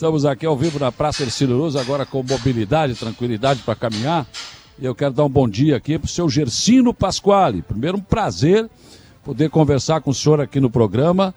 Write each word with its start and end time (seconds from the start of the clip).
Estamos 0.00 0.24
aqui 0.24 0.46
ao 0.46 0.56
vivo 0.56 0.78
na 0.78 0.90
Praça 0.90 1.24
Ercílio 1.24 1.58
Luz, 1.58 1.76
agora 1.76 2.06
com 2.06 2.22
mobilidade, 2.22 2.94
tranquilidade 2.94 3.60
para 3.60 3.76
caminhar. 3.76 4.26
E 4.78 4.86
eu 4.86 4.94
quero 4.94 5.12
dar 5.12 5.26
um 5.26 5.28
bom 5.28 5.46
dia 5.46 5.76
aqui 5.76 5.98
para 5.98 6.06
o 6.06 6.08
seu 6.08 6.26
Gersino 6.26 6.94
Pasquale. 6.94 7.60
Primeiro, 7.60 7.98
um 7.98 8.00
prazer 8.00 8.66
poder 9.22 9.50
conversar 9.50 10.00
com 10.00 10.10
o 10.10 10.14
senhor 10.14 10.40
aqui 10.40 10.58
no 10.58 10.70
programa. 10.70 11.34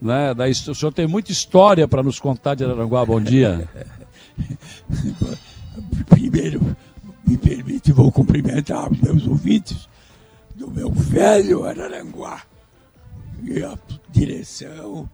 Né? 0.00 0.32
Daí, 0.32 0.50
o 0.50 0.74
senhor 0.74 0.94
tem 0.94 1.06
muita 1.06 1.30
história 1.30 1.86
para 1.86 2.02
nos 2.02 2.18
contar 2.18 2.54
de 2.54 2.64
Araranguá. 2.64 3.04
Bom 3.04 3.20
dia. 3.20 3.68
Primeiro, 6.08 6.74
me 7.22 7.36
permite, 7.36 7.92
vou 7.92 8.10
cumprimentar 8.10 8.90
os 8.90 8.98
meus 8.98 9.26
ouvintes 9.26 9.90
do 10.54 10.70
meu 10.70 10.90
velho 10.90 11.66
Araranguá. 11.66 12.40
E 13.44 13.62
a 13.62 13.76
direção, 14.10 15.06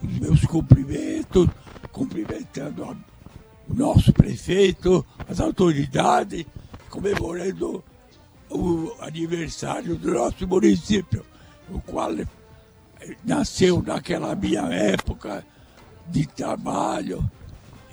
os 0.00 0.18
meus 0.20 0.40
cumprimentos, 0.42 1.48
cumprimentando 1.92 2.84
a, 2.84 2.96
o 3.68 3.74
nosso 3.74 4.12
prefeito, 4.12 5.04
as 5.28 5.40
autoridades, 5.40 6.44
comemorando 6.88 7.84
o 8.50 8.94
aniversário 9.00 9.96
do 9.96 10.14
nosso 10.14 10.46
município, 10.46 11.24
o 11.70 11.80
qual 11.80 12.10
nasceu 13.24 13.82
naquela 13.82 14.34
minha 14.34 14.62
época 14.62 15.44
de 16.06 16.26
trabalho. 16.26 17.28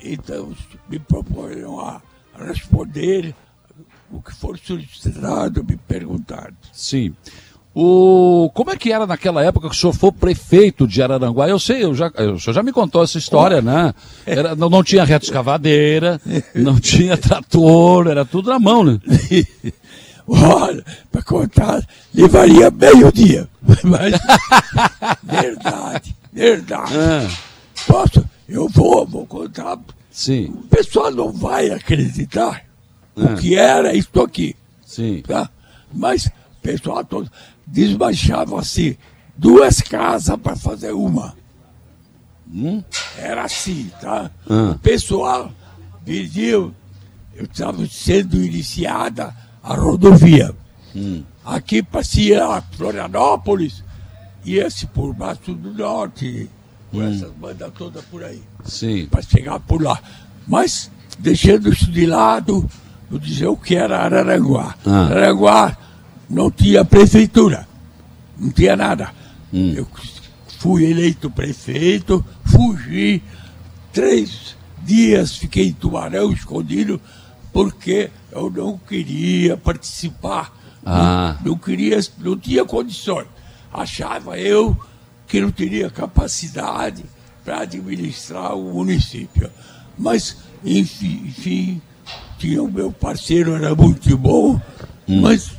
Então, 0.02 0.54
me 0.88 0.98
proponham 0.98 1.80
a 1.80 2.00
responder 2.38 3.34
o 4.10 4.22
que 4.22 4.34
for 4.34 4.58
solicitado, 4.58 5.64
me 5.64 5.76
perguntado. 5.76 6.56
Sim. 6.72 7.14
O... 7.78 8.50
Como 8.54 8.70
é 8.70 8.76
que 8.76 8.90
era 8.90 9.06
naquela 9.06 9.44
época 9.44 9.68
que 9.68 9.74
o 9.74 9.78
senhor 9.78 9.92
foi 9.92 10.10
prefeito 10.10 10.86
de 10.88 11.02
Araranguá? 11.02 11.46
Eu 11.46 11.58
sei, 11.58 11.84
eu 11.84 11.94
já, 11.94 12.06
o 12.08 12.40
senhor 12.40 12.54
já 12.54 12.62
me 12.62 12.72
contou 12.72 13.04
essa 13.04 13.18
história, 13.18 13.60
né? 13.60 13.92
Era, 14.24 14.56
não, 14.56 14.70
não 14.70 14.82
tinha 14.82 15.04
reto 15.04 15.26
escavadeira, 15.26 16.18
não 16.54 16.80
tinha 16.80 17.18
trator, 17.18 18.06
era 18.06 18.24
tudo 18.24 18.48
na 18.48 18.58
mão, 18.58 18.82
né? 18.82 18.98
Olha, 20.26 20.82
para 21.12 21.22
contar, 21.22 21.86
levaria 22.14 22.70
meio 22.70 23.12
dia. 23.12 23.46
Mas, 23.84 24.14
verdade, 25.22 26.16
verdade. 26.32 26.92
Ah, 26.96 27.28
Posso? 27.86 28.24
Eu 28.48 28.68
vou, 28.70 29.06
vou 29.06 29.26
contar. 29.26 29.78
sim, 30.10 30.46
O 30.46 30.62
pessoal 30.68 31.10
não 31.10 31.30
vai 31.30 31.68
acreditar 31.70 32.62
Ah. 33.16 33.20
o 33.20 33.36
que 33.36 33.54
era 33.54 33.94
isso 33.94 34.08
aqui. 34.22 34.56
sim. 34.84 35.22
tá? 35.26 35.48
Mas 35.92 36.26
o 36.26 36.30
pessoal 36.62 37.04
todo 37.04 37.30
desmanchava 37.66 38.60
assim, 38.60 38.96
duas 39.36 39.80
casas 39.80 40.36
para 40.36 40.56
fazer 40.56 40.92
uma. 40.92 41.34
Era 43.18 43.44
assim, 43.44 43.90
tá? 44.00 44.30
Ah. 44.48 44.72
O 44.74 44.78
pessoal 44.78 45.50
pediu, 46.04 46.72
eu 47.34 47.44
estava 47.44 47.84
sendo 47.86 48.42
iniciada 48.42 49.34
a 49.62 49.74
rodovia. 49.74 50.54
Aqui 51.44 51.82
passeia 51.82 52.46
a 52.46 52.62
Florianópolis, 52.62 53.84
ia-se 54.44 54.86
por 54.86 55.16
Mato 55.16 55.54
do 55.54 55.74
Norte, 55.74 56.48
com 56.90 57.02
essas 57.02 57.30
bandas 57.32 57.70
todas 57.76 58.04
por 58.06 58.24
aí 58.24 58.42
Sim. 58.64 59.06
para 59.06 59.20
chegar 59.22 59.60
por 59.60 59.82
lá. 59.82 60.00
Mas, 60.46 60.90
deixando 61.18 61.72
isso 61.72 61.90
de 61.90 62.06
lado, 62.06 62.68
eu 63.10 63.18
dizer 63.18 63.48
o 63.48 63.56
que 63.56 63.74
era 63.74 63.98
Araranguá. 63.98 64.74
Ah. 64.86 65.06
Araranguá 65.06 65.76
não 66.28 66.50
tinha 66.50 66.84
prefeitura, 66.84 67.66
não 68.38 68.50
tinha 68.50 68.76
nada. 68.76 69.12
Eu 69.52 69.86
fui 70.58 70.84
eleito 70.90 71.30
prefeito, 71.30 72.24
fugi, 72.44 73.22
três 73.92 74.56
dias 74.82 75.36
fiquei 75.36 75.68
em 75.68 75.72
Tubarão 75.72 76.32
escondido, 76.32 77.00
porque 77.52 78.10
eu 78.30 78.50
não 78.50 78.78
queria 78.78 79.56
participar, 79.56 80.52
Ah. 80.84 81.36
não, 81.44 81.52
não 81.52 81.58
queria, 81.58 81.98
não 82.18 82.36
tinha 82.36 82.64
condições. 82.64 83.26
Achava 83.72 84.38
eu 84.38 84.76
que 85.26 85.40
não 85.40 85.50
teria 85.50 85.90
capacidade 85.90 87.04
para 87.44 87.60
administrar 87.62 88.54
o 88.54 88.72
município. 88.74 89.50
Mas, 89.98 90.36
enfim, 90.64 91.22
enfim, 91.26 91.82
tinha 92.38 92.62
o 92.62 92.70
meu 92.70 92.92
parceiro, 92.92 93.54
era 93.54 93.74
muito 93.74 94.16
bom, 94.16 94.60
mas 95.08 95.50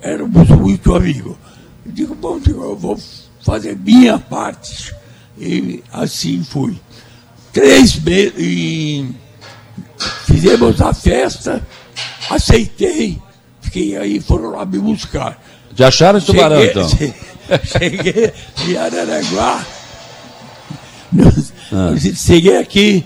éramos 0.00 0.48
muito 0.48 0.94
amigos. 0.94 1.36
Eu 1.84 1.92
digo, 1.92 2.14
bom, 2.14 2.40
eu 2.46 2.76
vou 2.76 2.98
fazer 3.44 3.76
minha 3.76 4.18
parte. 4.18 4.94
E 5.38 5.82
assim 5.92 6.42
fui. 6.44 6.78
Três 7.52 7.96
meses, 8.00 9.06
fizemos 10.26 10.80
a 10.80 10.94
festa, 10.94 11.66
aceitei, 12.30 13.18
fiquei 13.60 13.96
aí, 13.96 14.20
foram 14.20 14.50
lá 14.50 14.64
me 14.64 14.78
buscar. 14.78 15.42
Já 15.74 15.88
acharam 15.88 16.18
em 16.18 16.22
Tubarão, 16.22 16.60
Cheguei- 16.60 16.70
então? 17.48 17.60
Cheguei 17.64 18.32
em 18.68 18.76
Araranguá. 18.76 19.66
Ah. 21.72 21.94
Cheguei 22.14 22.56
aqui, 22.58 23.04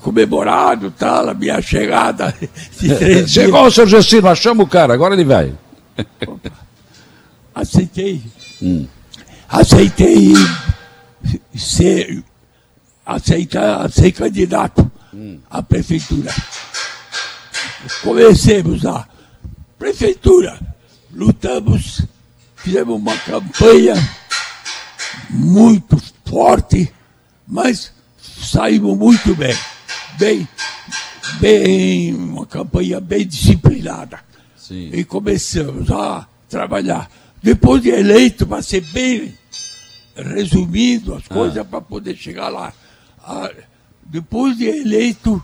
comemorado, 0.00 0.90
tal, 0.90 1.28
a 1.28 1.34
minha 1.34 1.60
chegada 1.60 2.34
de 2.80 2.94
três 2.94 3.30
dias. 3.30 3.30
Chegou 3.30 3.66
o 3.66 3.70
senhor 3.70 3.86
Gestino, 3.86 4.28
achamos 4.28 4.66
o 4.66 4.68
cara, 4.68 4.94
agora 4.94 5.14
ele 5.14 5.24
vai. 5.24 5.52
Aceitei. 7.54 8.22
Aceitei 9.48 10.34
ser, 11.56 12.22
aceitar, 13.04 13.90
ser 13.90 14.12
candidato 14.12 14.90
à 15.50 15.62
prefeitura. 15.62 16.34
Comecemos 18.02 18.84
a 18.84 19.06
prefeitura, 19.78 20.58
lutamos, 21.12 22.02
fizemos 22.56 22.96
uma 22.96 23.16
campanha 23.18 23.94
muito 25.30 26.02
forte, 26.24 26.92
mas 27.46 27.92
saímos 28.42 28.96
muito 28.96 29.34
bem. 29.34 29.56
Bem, 30.18 30.48
bem, 31.40 32.14
uma 32.14 32.46
campanha 32.46 33.00
bem 33.00 33.26
disciplinada. 33.26 34.20
Sim. 34.56 34.90
E 34.92 35.04
começamos 35.04 35.90
a 35.90 36.26
trabalhar. 36.48 37.10
Depois 37.42 37.82
de 37.82 37.90
eleito, 37.90 38.46
para 38.46 38.62
ser 38.62 38.80
bem 38.92 39.34
resumindo 40.16 41.14
as 41.14 41.28
coisas 41.28 41.66
para 41.66 41.80
poder 41.80 42.16
chegar 42.16 42.48
lá. 42.48 42.72
Ah, 43.22 43.50
depois 44.04 44.56
de 44.56 44.64
eleito, 44.64 45.42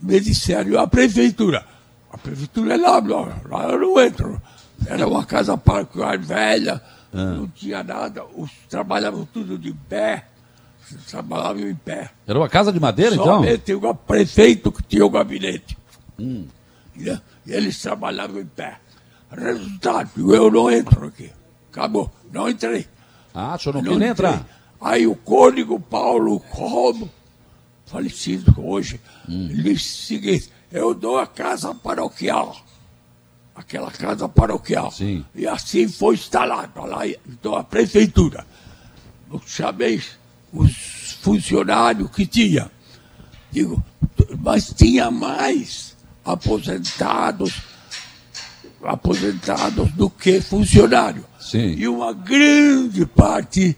me 0.00 0.20
disseram, 0.20 0.78
a 0.78 0.86
prefeitura. 0.86 1.64
A 2.10 2.18
prefeitura 2.18 2.74
é 2.74 2.76
lá, 2.76 2.98
lá, 2.98 3.40
lá 3.48 3.68
eu 3.70 3.80
não 3.80 4.00
entro. 4.00 4.40
Era 4.86 5.06
uma 5.06 5.24
casa 5.24 5.56
particular 5.56 6.18
velha, 6.18 6.82
não 7.12 7.46
tinha 7.48 7.82
nada, 7.82 8.24
os, 8.34 8.50
trabalhavam 8.68 9.26
tudo 9.32 9.56
de 9.56 9.72
pé, 9.88 10.26
trabalhavam 11.08 11.68
em 11.68 11.74
pé. 11.74 12.10
Era 12.26 12.38
uma 12.38 12.48
casa 12.48 12.72
de 12.72 12.78
madeira, 12.80 13.14
então? 13.14 13.24
Somente 13.26 13.72
o 13.74 13.94
prefeito 13.94 14.70
que 14.72 14.82
tinha 14.82 15.04
o 15.04 15.10
gabinete. 15.10 15.76
E 16.18 16.42
e 17.44 17.52
eles 17.52 17.80
trabalhavam 17.80 18.40
em 18.40 18.46
pé. 18.46 18.78
Resultado, 19.30 20.10
eu 20.34 20.50
não 20.50 20.70
entro 20.70 21.06
aqui. 21.06 21.30
Acabou, 21.72 22.10
não 22.32 22.48
entrei. 22.48 22.86
Ah, 23.34 23.54
o 23.54 23.58
senhor 23.58 23.74
não 23.76 23.82
Não 23.82 23.92
entrei. 23.94 24.08
entrar. 24.10 24.46
Aí 24.80 25.06
o 25.06 25.16
cônigo 25.16 25.80
Paulo 25.80 26.38
Como, 26.38 27.10
falecido 27.86 28.54
hoje, 28.58 29.00
Hum. 29.28 29.48
ele 29.50 29.74
disse 29.74 30.02
o 30.02 30.06
seguinte, 30.06 30.52
eu 30.70 30.92
dou 30.94 31.18
a 31.18 31.26
casa 31.26 31.74
paroquial. 31.74 32.56
Aquela 33.54 33.90
casa 33.90 34.28
paroquial. 34.28 34.90
Sim. 34.90 35.24
E 35.34 35.46
assim 35.46 35.88
foi 35.88 36.14
instalado 36.14 36.80
lá, 36.86 37.06
então 37.06 37.54
a 37.54 37.64
prefeitura. 37.64 38.46
Eu 39.32 39.40
chamei 39.46 40.02
os 40.52 41.18
funcionários 41.22 42.10
que 42.10 42.26
tinha. 42.26 42.70
Digo, 43.50 43.82
mas 44.38 44.72
tinha 44.76 45.10
mais 45.10 45.96
aposentados, 46.24 47.62
aposentados 48.82 49.90
do 49.92 50.08
que 50.10 50.40
funcionário. 50.40 51.24
Sim. 51.40 51.74
E 51.76 51.88
uma 51.88 52.12
grande 52.12 53.04
parte 53.06 53.76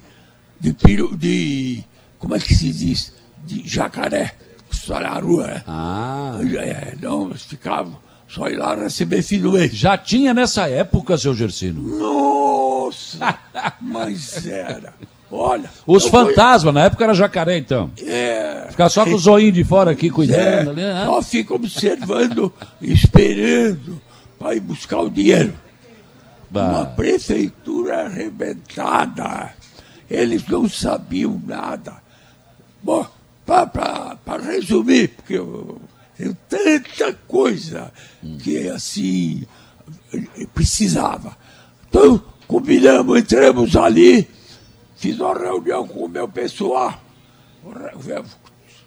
de, 0.60 0.72
piru, 0.72 1.16
de 1.16 1.82
como 2.18 2.34
é 2.34 2.38
que 2.38 2.54
se 2.54 2.72
diz? 2.72 3.12
De 3.44 3.66
jacaré, 3.68 4.34
só 4.70 5.00
na 5.00 5.18
rua. 5.18 5.46
né? 5.46 5.64
Ah. 5.66 6.38
É, 6.58 6.94
não, 7.00 7.28
eles 7.30 7.42
ficavam 7.42 7.98
só 8.28 8.48
ir 8.48 8.56
lá 8.56 8.74
receber 8.74 9.22
fim 9.22 9.40
do 9.40 9.52
mês. 9.52 9.72
Já 9.74 9.96
tinha 9.98 10.32
nessa 10.32 10.68
época, 10.68 11.16
seu 11.18 11.34
Gersino. 11.34 11.98
Nossa! 11.98 13.38
Mas 13.80 14.46
era. 14.46 14.94
Olha. 15.30 15.68
Os 15.86 16.02
fui- 16.06 16.10
fantasmas, 16.10 16.72
na 16.74 16.84
época 16.84 17.04
era 17.04 17.14
jacaré, 17.14 17.58
então. 17.58 17.90
É, 18.06 18.66
Ficar 18.70 18.88
só 18.88 19.04
com 19.04 19.14
o 19.14 19.18
zoinho 19.18 19.50
de 19.52 19.64
fora 19.64 19.90
aqui, 19.90 20.06
é, 20.06 20.10
cuidando. 20.10 20.70
ali, 20.70 20.80
né? 20.82 21.04
só 21.06 21.22
fica 21.22 21.54
observando, 21.54 22.52
esperando 22.80 24.00
para 24.38 24.54
ir 24.54 24.60
buscar 24.60 25.00
o 25.00 25.10
dinheiro. 25.10 25.54
Uma 26.50 26.84
Bah. 26.84 26.86
prefeitura 26.86 28.04
arrebentada. 28.06 29.52
Eles 30.08 30.46
não 30.46 30.68
sabiam 30.68 31.40
nada. 31.44 31.94
Bom, 32.82 33.04
para 33.44 34.16
resumir, 34.42 35.08
porque 35.08 35.34
eu 35.34 35.80
tenho 36.16 36.36
tanta 36.48 37.12
coisa 37.26 37.90
que 38.42 38.68
assim 38.68 39.44
precisava. 40.52 41.36
Então, 41.88 42.22
combinamos, 42.46 43.18
entramos 43.18 43.74
ali, 43.76 44.28
fiz 44.96 45.18
uma 45.18 45.34
reunião 45.34 45.86
com 45.86 46.04
o 46.04 46.08
meu 46.08 46.28
pessoal, 46.28 46.94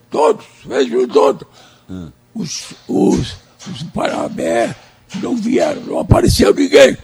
todos, 0.09 0.45
vejo 0.65 1.07
todos. 1.07 1.47
Hum. 1.89 2.11
Os, 2.35 2.73
os, 2.87 3.35
os 3.67 3.83
Parabé 3.93 4.75
não 5.21 5.35
vieram, 5.35 5.81
não 5.81 5.99
apareceu 5.99 6.53
ninguém. 6.53 6.97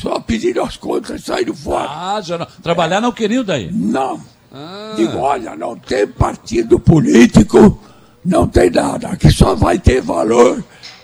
Só 0.00 0.18
pediram 0.20 0.64
as 0.64 0.76
contas 0.76 1.20
e 1.20 1.24
saíram 1.24 1.54
fora. 1.54 1.88
Ah, 1.88 2.20
já 2.20 2.36
não. 2.36 2.46
Trabalhar 2.62 3.00
não 3.00 3.12
queriam 3.12 3.44
daí? 3.44 3.70
Não. 3.72 4.20
Ah. 4.52 4.94
Digo, 4.96 5.18
olha, 5.18 5.54
não 5.54 5.76
tem 5.76 6.06
partido 6.06 6.80
político, 6.80 7.80
não 8.24 8.46
tem 8.46 8.70
nada. 8.70 9.08
Aqui 9.08 9.30
só 9.30 9.54
vai 9.54 9.78
ter 9.78 10.00
valor 10.00 10.62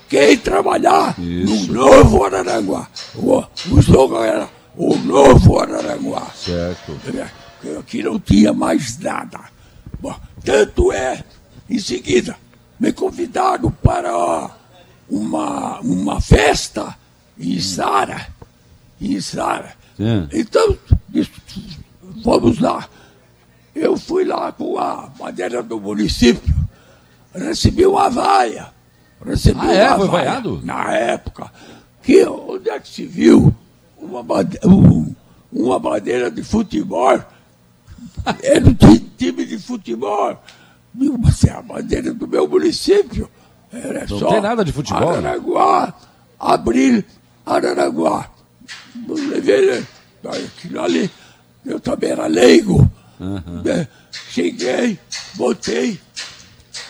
quem 0.08 0.36
trabalhar 0.38 1.14
Isso. 1.18 1.72
no 1.72 1.80
novo 1.80 2.24
Araranguá. 2.24 2.88
O, 3.14 3.42
o 3.70 3.78
slogan 3.80 4.24
era 4.24 4.48
o 4.76 4.96
novo 4.96 5.58
Araranguá. 5.58 6.30
Certo. 6.34 6.98
É, 7.64 7.78
aqui 7.78 8.02
não 8.02 8.18
tinha 8.18 8.52
mais 8.52 8.98
nada. 8.98 9.40
Bom, 10.00 10.14
tanto 10.44 10.92
é, 10.92 11.24
em 11.68 11.78
seguida, 11.78 12.36
me 12.78 12.92
convidaram 12.92 13.70
para 13.70 14.50
uma, 15.08 15.80
uma 15.80 16.20
festa 16.20 16.96
em 17.38 17.58
Sara. 17.60 18.28
Em 19.00 19.20
Sara. 19.20 19.74
Então, 20.32 20.76
fomos 22.22 22.58
lá. 22.58 22.88
Eu 23.74 23.96
fui 23.96 24.24
lá 24.24 24.52
com 24.52 24.78
a 24.78 25.08
bandeira 25.18 25.62
do 25.62 25.80
município, 25.80 26.54
recebi 27.34 27.86
uma 27.86 28.08
vaia. 28.08 28.72
Recebi 29.24 29.60
ah, 29.62 29.72
é? 29.72 29.96
Foi 29.96 30.08
vaiado? 30.08 30.60
Na 30.62 30.92
época. 30.92 31.50
Que, 32.02 32.24
onde 32.26 32.68
é 32.68 32.78
que 32.78 32.88
se 32.88 33.06
viu 33.06 33.54
uma 34.04 34.20
um, 34.64 35.14
uma 35.52 35.78
bandeira 35.78 36.30
de 36.30 36.42
futebol? 36.42 37.20
Era 38.42 38.66
um 38.66 38.74
time 38.74 39.44
de 39.46 39.58
futebol. 39.58 40.38
Você 41.22 41.48
é 41.48 41.52
a 41.52 41.62
bandeira 41.62 42.14
do 42.14 42.28
meu 42.28 42.46
município. 42.46 43.28
Era 43.72 44.06
Não 44.06 44.18
só 44.18 44.28
tem 44.28 44.40
nada 44.40 44.64
de 44.64 44.70
futebol. 44.72 45.20
Né? 45.20 45.28
Araraguá, 45.28 45.92
Abril, 46.38 47.02
Araraguá. 47.44 48.30
Levei 49.08 49.84
aquilo 50.24 50.80
ali. 50.80 51.10
Eu 51.66 51.80
também 51.80 52.10
era 52.10 52.26
leigo. 52.26 52.88
Uhum. 53.18 53.62
Cheguei, 54.30 54.98
botei. 55.34 56.00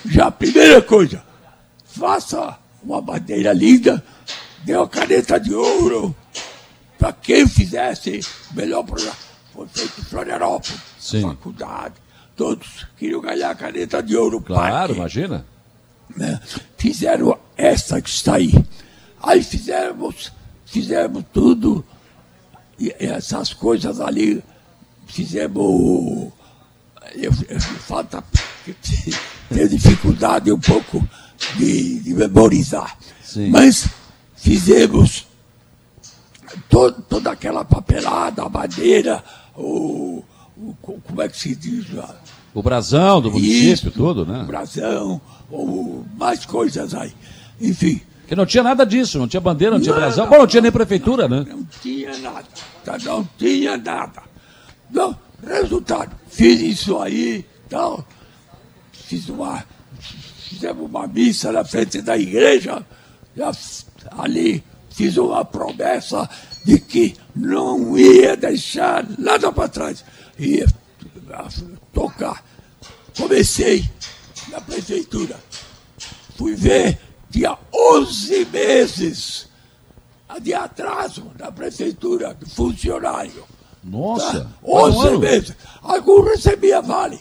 Já 0.05 0.26
a 0.26 0.31
primeira 0.31 0.82
coisa, 0.82 1.22
faça 1.87 2.58
uma 2.82 3.00
bandeira 3.00 3.52
linda, 3.55 4.05
dê 4.64 4.76
uma 4.76 4.88
caneta 4.88 5.40
de 5.40 5.55
ouro 5.55 6.14
para 7.04 7.12
quem 7.12 7.46
fizesse 7.46 8.20
o 8.50 8.54
melhor 8.54 8.82
programa. 8.82 9.16
Foi 9.52 9.68
feito 9.68 10.00
em 10.00 10.04
Florianópolis, 10.04 10.80
faculdade. 11.20 11.94
Todos 12.34 12.86
queriam 12.96 13.20
ganhar 13.20 13.50
a 13.50 13.54
caneta 13.54 14.02
de 14.02 14.16
ouro. 14.16 14.40
Claro, 14.40 14.72
parque. 14.72 14.94
imagina. 14.94 15.44
Né? 16.16 16.40
Fizeram 16.78 17.38
essa 17.58 18.00
que 18.00 18.08
está 18.08 18.36
aí. 18.36 18.52
Aí 19.22 19.42
fizemos, 19.42 20.32
fizemos 20.64 21.24
tudo, 21.30 21.84
essas 22.98 23.52
coisas 23.52 24.00
ali 24.00 24.42
fizemos. 25.06 26.32
Eu, 27.14 27.32
eu, 27.48 27.60
falta 27.60 28.24
ter 29.50 29.68
dificuldade 29.68 30.50
um 30.50 30.58
pouco 30.58 31.06
de, 31.58 32.00
de 32.00 32.14
memorizar. 32.14 32.96
Sim. 33.22 33.50
Mas 33.50 33.86
fizemos 34.36 35.26
todo, 36.68 37.02
toda 37.02 37.30
aquela 37.30 37.64
papelada, 37.64 38.42
a 38.42 38.48
madeira, 38.48 39.22
o, 39.56 40.22
o, 40.56 40.74
como 40.82 41.22
é 41.22 41.28
que 41.28 41.38
se 41.38 41.54
diz 41.54 41.92
lá? 41.92 42.14
O 42.52 42.62
brasão 42.62 43.20
do 43.20 43.30
município, 43.32 43.72
Isso, 43.72 43.90
tudo, 43.90 44.24
né? 44.24 44.42
O 44.42 44.46
brasão, 44.46 45.20
ou 45.50 46.04
mais 46.16 46.46
coisas 46.46 46.94
aí. 46.94 47.12
Enfim. 47.60 48.00
Que 48.28 48.36
não 48.36 48.46
tinha 48.46 48.62
nada 48.62 48.86
disso, 48.86 49.18
não 49.18 49.28
tinha 49.28 49.40
bandeira, 49.40 49.72
não, 49.72 49.78
não 49.78 49.84
tinha 49.84 49.94
brasão. 49.94 50.28
Bom, 50.28 50.38
não 50.38 50.46
tinha 50.46 50.62
nem 50.62 50.72
prefeitura, 50.72 51.28
né? 51.28 51.44
Não 51.48 51.64
tinha 51.82 52.16
nada. 52.18 52.46
Não 53.04 53.28
tinha 53.36 53.76
nada. 53.76 54.22
Não, 54.90 55.16
resultado, 55.46 56.14
fiz 56.28 56.60
isso 56.60 56.98
aí, 56.98 57.44
tal, 57.68 58.06
fiz 58.92 59.28
uma, 59.28 59.64
fizemos 59.98 60.88
uma 60.88 61.06
missa 61.06 61.50
na 61.50 61.64
frente 61.64 62.00
da 62.00 62.16
igreja, 62.16 62.84
ali 64.16 64.62
fiz 64.94 65.17
uma 65.17 65.44
promessa 65.44 66.29
de 66.64 66.79
que 66.79 67.14
não 67.35 67.99
ia 67.99 68.37
deixar 68.37 69.05
nada 69.19 69.52
para 69.52 69.69
trás. 69.69 70.05
Ia 70.38 70.67
tocar. 71.93 72.43
Comecei 73.17 73.85
na 74.49 74.61
prefeitura. 74.61 75.37
Fui 76.37 76.55
ver, 76.55 76.99
tinha 77.31 77.58
11 77.73 78.44
meses 78.46 79.49
de 80.41 80.55
atraso 80.55 81.31
na 81.38 81.50
prefeitura, 81.50 82.35
de 82.35 82.49
funcionário. 82.50 83.44
Nossa! 83.82 84.41
Tá? 84.41 84.50
11 84.64 85.19
meses. 85.19 85.56
Algum 85.82 86.23
recebia 86.23 86.81
vale. 86.81 87.20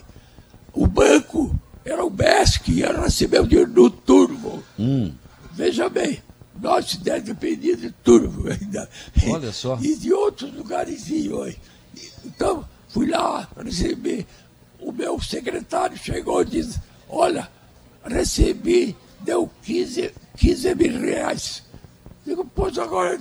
O 0.73 0.87
banco 0.87 1.53
era 1.85 2.03
o 2.03 2.09
BESC, 2.09 2.69
ia 2.69 2.91
receber 2.93 3.41
o 3.41 3.47
dinheiro 3.47 3.71
do 3.71 3.89
turbo. 3.89 4.63
Hum. 4.79 5.13
Veja 5.51 5.89
bem, 5.89 6.22
nós 6.63 6.95
dependíamos 6.95 7.81
de 7.81 7.91
turbo 7.91 8.49
ainda. 8.49 8.89
Olha 9.27 9.51
só. 9.51 9.77
E 9.81 9.97
de 9.97 10.13
outros 10.13 10.51
lugares. 10.53 11.07
Então, 12.25 12.65
fui 12.87 13.09
lá 13.09 13.47
receber. 13.57 14.25
O 14.79 14.91
meu 14.91 15.21
secretário 15.21 15.97
chegou 15.97 16.41
e 16.41 16.45
disse: 16.45 16.79
Olha, 17.09 17.49
recebi, 18.05 18.95
deu 19.19 19.49
15, 19.61 20.13
15 20.37 20.75
mil 20.75 21.01
reais. 21.01 21.63
Digo, 22.25 22.49
pois 22.55 22.77
agora, 22.77 23.19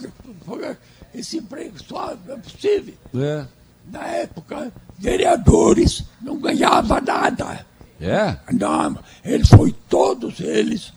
esse 1.12 1.38
emprego 1.38 1.82
só 1.82 2.16
não 2.24 2.34
é 2.34 2.38
possível. 2.38 2.94
É. 3.16 3.46
Na 3.90 4.06
época, 4.06 4.72
vereadores 4.96 6.04
não 6.20 6.38
ganhavam 6.38 7.00
nada. 7.00 7.66
É? 8.00 8.36
Não, 8.52 8.98
eles 9.24 9.48
foi 9.48 9.74
todos 9.88 10.38
eles 10.40 10.92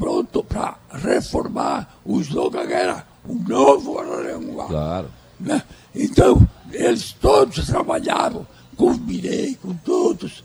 pronto 0.00 0.42
para 0.42 0.78
reformar 0.90 2.00
o 2.06 2.18
slogan 2.22 2.62
era 2.62 3.06
um 3.28 3.34
novo 3.34 3.98
Araranguá. 3.98 4.66
Claro. 4.66 5.10
Né? 5.38 5.62
Então, 5.94 6.48
eles 6.72 7.12
todos 7.12 7.66
trabalhavam, 7.66 8.46
combinei 8.76 9.54
com 9.56 9.74
todos, 9.74 10.42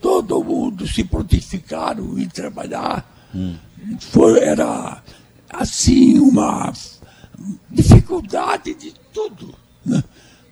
todo 0.00 0.42
mundo 0.42 0.86
se 0.86 1.04
prontificaram 1.04 2.18
em 2.18 2.28
trabalhar. 2.28 3.08
Hum. 3.32 3.56
Foi, 4.00 4.40
era 4.40 5.00
assim 5.48 6.18
uma 6.18 6.72
dificuldade 7.70 8.74
de 8.74 8.92
tudo. 9.12 9.54
Né? 9.86 10.02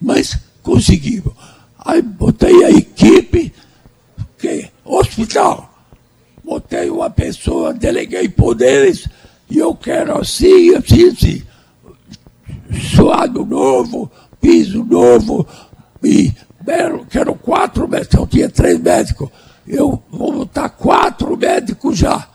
Mas 0.01 0.39
conseguimos. 0.63 1.35
Aí 1.79 2.01
botei 2.01 2.65
a 2.65 2.71
equipe, 2.71 3.53
que 4.39 4.71
hospital. 4.85 5.76
Botei 6.47 6.89
uma 6.89 7.11
pessoa, 7.11 7.75
deleguei 7.75 8.29
poderes, 8.29 9.09
e 9.51 9.59
eu 9.59 9.75
quero 9.75 10.21
assim, 10.21 10.77
assim, 10.77 11.09
assim. 11.09 11.43
Suado 12.95 13.45
novo, 13.45 14.09
piso 14.41 14.85
novo, 14.85 15.45
e 16.05 16.33
quero 17.11 17.35
quatro 17.35 17.89
médicos, 17.89 18.15
eu 18.15 18.27
tinha 18.29 18.49
três 18.49 18.79
médicos. 18.81 19.29
Eu 19.67 20.01
vou 20.09 20.33
botar 20.33 20.69
quatro 20.69 21.37
médicos 21.37 21.99
já. 21.99 22.29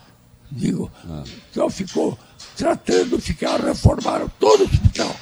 Digo, 0.50 0.92
ah. 1.08 1.24
então 1.50 1.70
ficou 1.70 2.18
tratando, 2.54 3.18
ficaram, 3.18 3.64
reformaram 3.64 4.30
todo 4.38 4.60
o 4.60 4.64
hospital. 4.64 5.16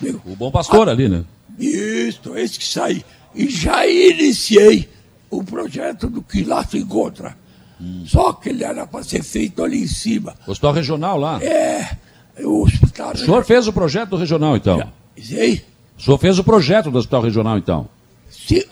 Digo, 0.00 0.22
o 0.24 0.34
bom 0.34 0.50
pastor 0.50 0.88
a, 0.88 0.92
ali, 0.92 1.10
né? 1.10 1.26
Isso, 1.58 2.34
esse 2.38 2.58
que 2.58 2.64
sai. 2.66 3.04
E 3.34 3.50
já 3.50 3.86
iniciei 3.86 4.88
o 5.28 5.44
projeto 5.44 6.08
do 6.08 6.22
que 6.22 6.42
lá 6.42 6.64
se 6.64 6.78
encontra. 6.78 7.36
Hum. 7.80 8.04
Só 8.06 8.32
que 8.32 8.50
ele 8.50 8.62
era 8.62 8.86
para 8.86 9.02
ser 9.02 9.22
feito 9.22 9.64
ali 9.64 9.82
em 9.82 9.86
cima. 9.86 10.34
Hospital 10.46 10.72
regional 10.72 11.16
lá? 11.16 11.42
É, 11.42 11.96
o 12.44 12.62
hospital. 12.62 13.12
O 13.12 13.18
senhor 13.18 13.44
fez 13.44 13.66
o 13.66 13.72
projeto 13.72 14.10
do 14.10 14.16
regional, 14.16 14.56
então? 14.56 14.92
Sim. 15.16 15.60
O 15.98 16.02
senhor 16.02 16.18
fez 16.18 16.38
o 16.38 16.44
projeto 16.44 16.90
do 16.90 16.98
hospital 16.98 17.22
regional, 17.22 17.58
então? 17.58 17.88
Sim, 18.30 18.62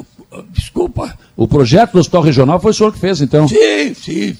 desculpa. 0.50 1.18
O 1.36 1.48
projeto 1.48 1.92
do 1.92 1.98
hospital 1.98 2.22
regional 2.22 2.60
foi 2.60 2.70
o 2.70 2.74
senhor 2.74 2.92
que 2.92 2.98
fez, 2.98 3.20
então? 3.20 3.48
Sim, 3.48 3.94
sim. 3.94 4.36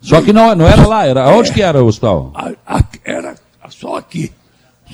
Só 0.00 0.20
que 0.20 0.32
não, 0.32 0.54
não 0.54 0.66
era 0.66 0.86
lá, 0.86 1.06
era. 1.06 1.28
Onde 1.30 1.50
é, 1.50 1.54
que 1.54 1.62
era 1.62 1.82
o 1.82 1.86
hospital? 1.86 2.32
A, 2.34 2.52
a, 2.66 2.84
era 3.04 3.34
só 3.70 3.96
aqui. 3.96 4.32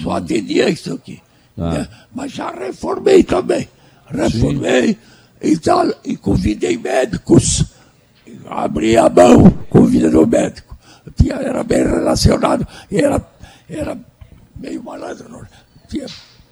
Só 0.03 0.13
atendia 0.13 0.69
isso 0.69 0.93
aqui. 0.95 1.21
Ah. 1.57 1.71
Né? 1.71 1.89
Mas 2.15 2.33
já 2.33 2.51
reformei 2.51 3.25
também. 3.25 3.69
Reformei 4.07 4.97
e, 5.43 5.57
tal, 5.59 5.87
e 6.05 6.17
convidei 6.17 6.77
médicos. 6.77 7.65
Abria 8.51 9.05
a 9.05 9.11
mão 9.11 9.51
com 9.71 9.85
vida 9.85 10.11
do 10.11 10.27
médico. 10.27 10.77
Tinha, 11.17 11.35
era 11.35 11.63
bem 11.65 11.79
relacionado, 11.85 12.67
era, 12.91 13.25
era 13.69 13.99
meio 14.57 14.83
malandro. 14.83 15.47
Tinha, 15.89 16.07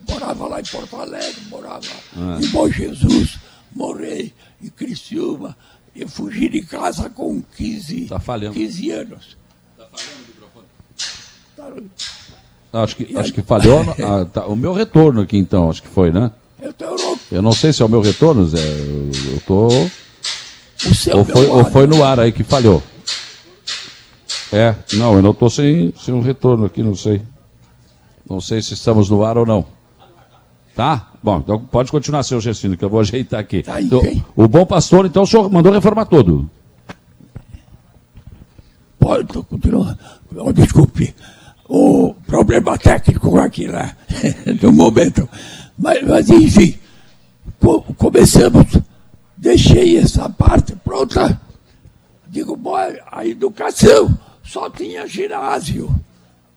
morava 0.09 0.47
lá 0.49 0.61
em 0.61 0.65
Porto 0.65 0.97
Alegre, 0.97 1.41
morava 1.51 1.81
Ah. 2.17 2.39
em 2.41 2.47
Bom 2.49 2.69
Jesus, 2.71 3.39
morei 3.75 4.33
em 4.63 4.69
Criciúma. 4.69 5.57
Eu 5.95 6.09
fugi 6.09 6.49
de 6.49 6.63
casa 6.63 7.09
com 7.09 7.43
15, 7.57 8.07
Tá 8.07 8.19
falhando. 8.21 8.55
15 8.55 8.91
anos. 8.91 9.37
Acho 12.73 12.97
que, 12.97 13.17
acho 13.17 13.33
que 13.33 13.43
falhou 13.43 13.81
ah, 14.05 14.27
tá, 14.27 14.47
o 14.47 14.55
meu 14.55 14.73
retorno 14.75 15.23
aqui, 15.23 15.39
então, 15.39 15.71
acho 15.71 15.83
que 15.83 15.89
foi, 15.89 16.11
né? 16.13 16.31
Eu 16.61 16.75
louco. 16.91 17.21
Eu 17.31 17.43
não 17.43 17.53
sei 17.53 17.73
se 17.73 17.81
é 17.83 17.85
o 17.85 17.89
meu 17.89 18.01
retorno, 18.01 18.47
Zé. 18.47 18.59
Eu, 18.59 19.11
eu 19.33 19.41
tô. 19.47 19.69
O 20.91 20.95
seu 20.95 21.19
Ou 21.19 21.25
foi, 21.25 21.47
ou 21.47 21.65
foi 21.65 21.87
no 21.87 22.03
ar 22.05 22.21
aí 22.21 22.33
que 22.33 22.43
falhou. 22.45 22.83
É, 24.53 24.75
não, 24.95 25.15
eu 25.15 25.23
não 25.23 25.35
tô 25.35 25.51
sem, 25.51 25.93
sem 26.01 26.15
um 26.15 26.21
retorno 26.21 26.67
aqui, 26.67 26.83
não 26.83 26.95
sei. 26.95 27.21
Não 28.29 28.41
sei 28.41 28.63
se 28.63 28.75
estamos 28.75 29.09
no 29.11 29.25
ar 29.25 29.37
ou 29.39 29.47
não. 29.47 29.65
Tá? 30.75 31.11
Bom, 31.23 31.39
então 31.39 31.59
pode 31.59 31.91
continuar, 31.91 32.23
seu 32.23 32.41
Gessino, 32.41 32.77
que 32.77 32.85
eu 32.85 32.91
vou 32.91 33.01
ajeitar 33.01 33.41
aqui. 33.41 33.63
Tá, 33.63 33.81
Então, 33.81 33.99
ok. 33.99 34.23
o 34.37 34.47
bom 34.47 34.65
pastor, 34.67 35.07
então, 35.07 35.23
o 35.23 35.27
senhor 35.27 35.51
mandou 35.51 35.73
reformar 35.73 36.05
tudo. 36.07 36.49
Pode, 38.99 39.29
tô 39.29 39.43
continuando. 39.45 39.99
Oh, 40.37 40.53
desculpe. 40.53 41.15
O 41.69 42.15
problema 42.27 42.79
técnico 42.79 43.39
aqui 43.39 43.67
lá, 43.69 43.97
no 44.63 44.73
momento. 44.73 45.29
Mas, 45.79 46.03
mas 46.07 46.31
enfim, 46.31 46.77
co- 47.61 47.83
começamos, 47.97 48.67
deixei 49.47 49.97
essa 49.97 50.29
parte 50.29 50.75
pronta. 50.75 51.41
Digo, 52.27 52.57
bom, 52.57 52.75
a 53.13 53.25
educação 53.25 54.19
só 54.43 54.69
tinha 54.69 55.07
ginásio, 55.07 55.89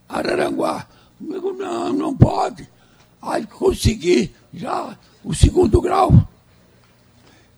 Araranguá. 0.07 0.87
Digo, 1.21 1.53
não, 1.53 1.93
não 1.93 2.17
pode. 2.17 2.67
Aí 3.21 3.45
consegui 3.45 4.33
já 4.51 4.97
o 5.23 5.35
segundo 5.35 5.79
grau. 5.79 6.11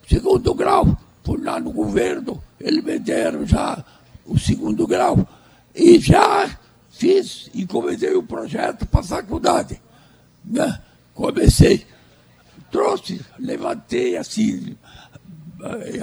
Segundo 0.06 0.52
grau, 0.52 0.94
fui 1.24 1.40
lá 1.40 1.58
no 1.58 1.72
governo, 1.72 2.42
eles 2.60 2.84
me 2.84 2.98
deram 2.98 3.46
já 3.46 3.82
o 4.26 4.38
segundo 4.38 4.86
grau. 4.86 5.26
E 5.74 5.98
já 5.98 6.58
fiz, 6.90 7.48
encomendei 7.54 8.14
o 8.14 8.22
projeto 8.22 8.84
para 8.84 9.00
a 9.00 9.04
faculdade. 9.04 9.80
Né? 10.44 10.78
Comecei, 11.14 11.86
trouxe, 12.70 13.24
levantei 13.38 14.18
assim, 14.18 14.76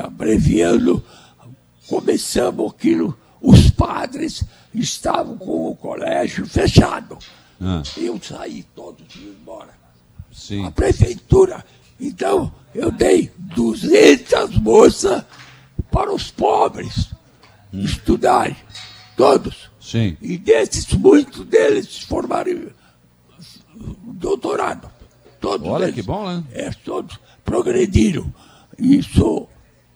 abreviando, 0.03 1.03
começamos 1.87 2.71
aquilo. 2.71 3.17
Os 3.41 3.69
padres 3.69 4.43
estavam 4.73 5.37
com 5.37 5.71
o 5.71 5.75
colégio 5.75 6.45
fechado. 6.45 7.17
Ah. 7.61 7.81
Eu 7.97 8.19
saí 8.21 8.63
todos 8.75 9.15
embora 9.15 9.73
Sim. 10.31 10.65
a 10.65 10.71
prefeitura. 10.71 11.65
Então, 11.99 12.51
eu 12.73 12.91
dei 12.91 13.31
200 13.37 14.57
moças 14.59 15.23
para 15.91 16.13
os 16.13 16.31
pobres 16.31 17.09
estudarem, 17.73 18.55
todos. 19.15 19.69
Sim. 19.79 20.17
E 20.21 20.37
desses, 20.37 20.85
muitos 20.93 21.45
deles 21.45 21.99
formaram 21.99 22.51
em 22.51 22.71
doutorado. 24.13 24.89
Todos 25.39 25.67
Olha 25.67 25.85
eles. 25.85 25.95
que 25.95 26.01
bom, 26.01 26.27
né? 26.27 26.43
É, 26.51 26.69
todos 26.71 27.17
progrediram. 27.43 28.31
Isso 28.79 29.47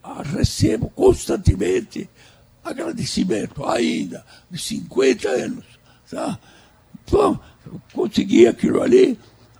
ah, 0.02 0.22
recebo 0.22 0.90
constantemente 0.90 2.08
agradecimento, 2.62 3.64
ainda, 3.66 4.24
de 4.50 4.58
50 4.58 5.28
anos. 5.28 5.64
Tá? 6.10 6.38
Então, 7.02 7.38
consegui 7.92 8.46
aquilo 8.46 8.82
ali, 8.82 9.18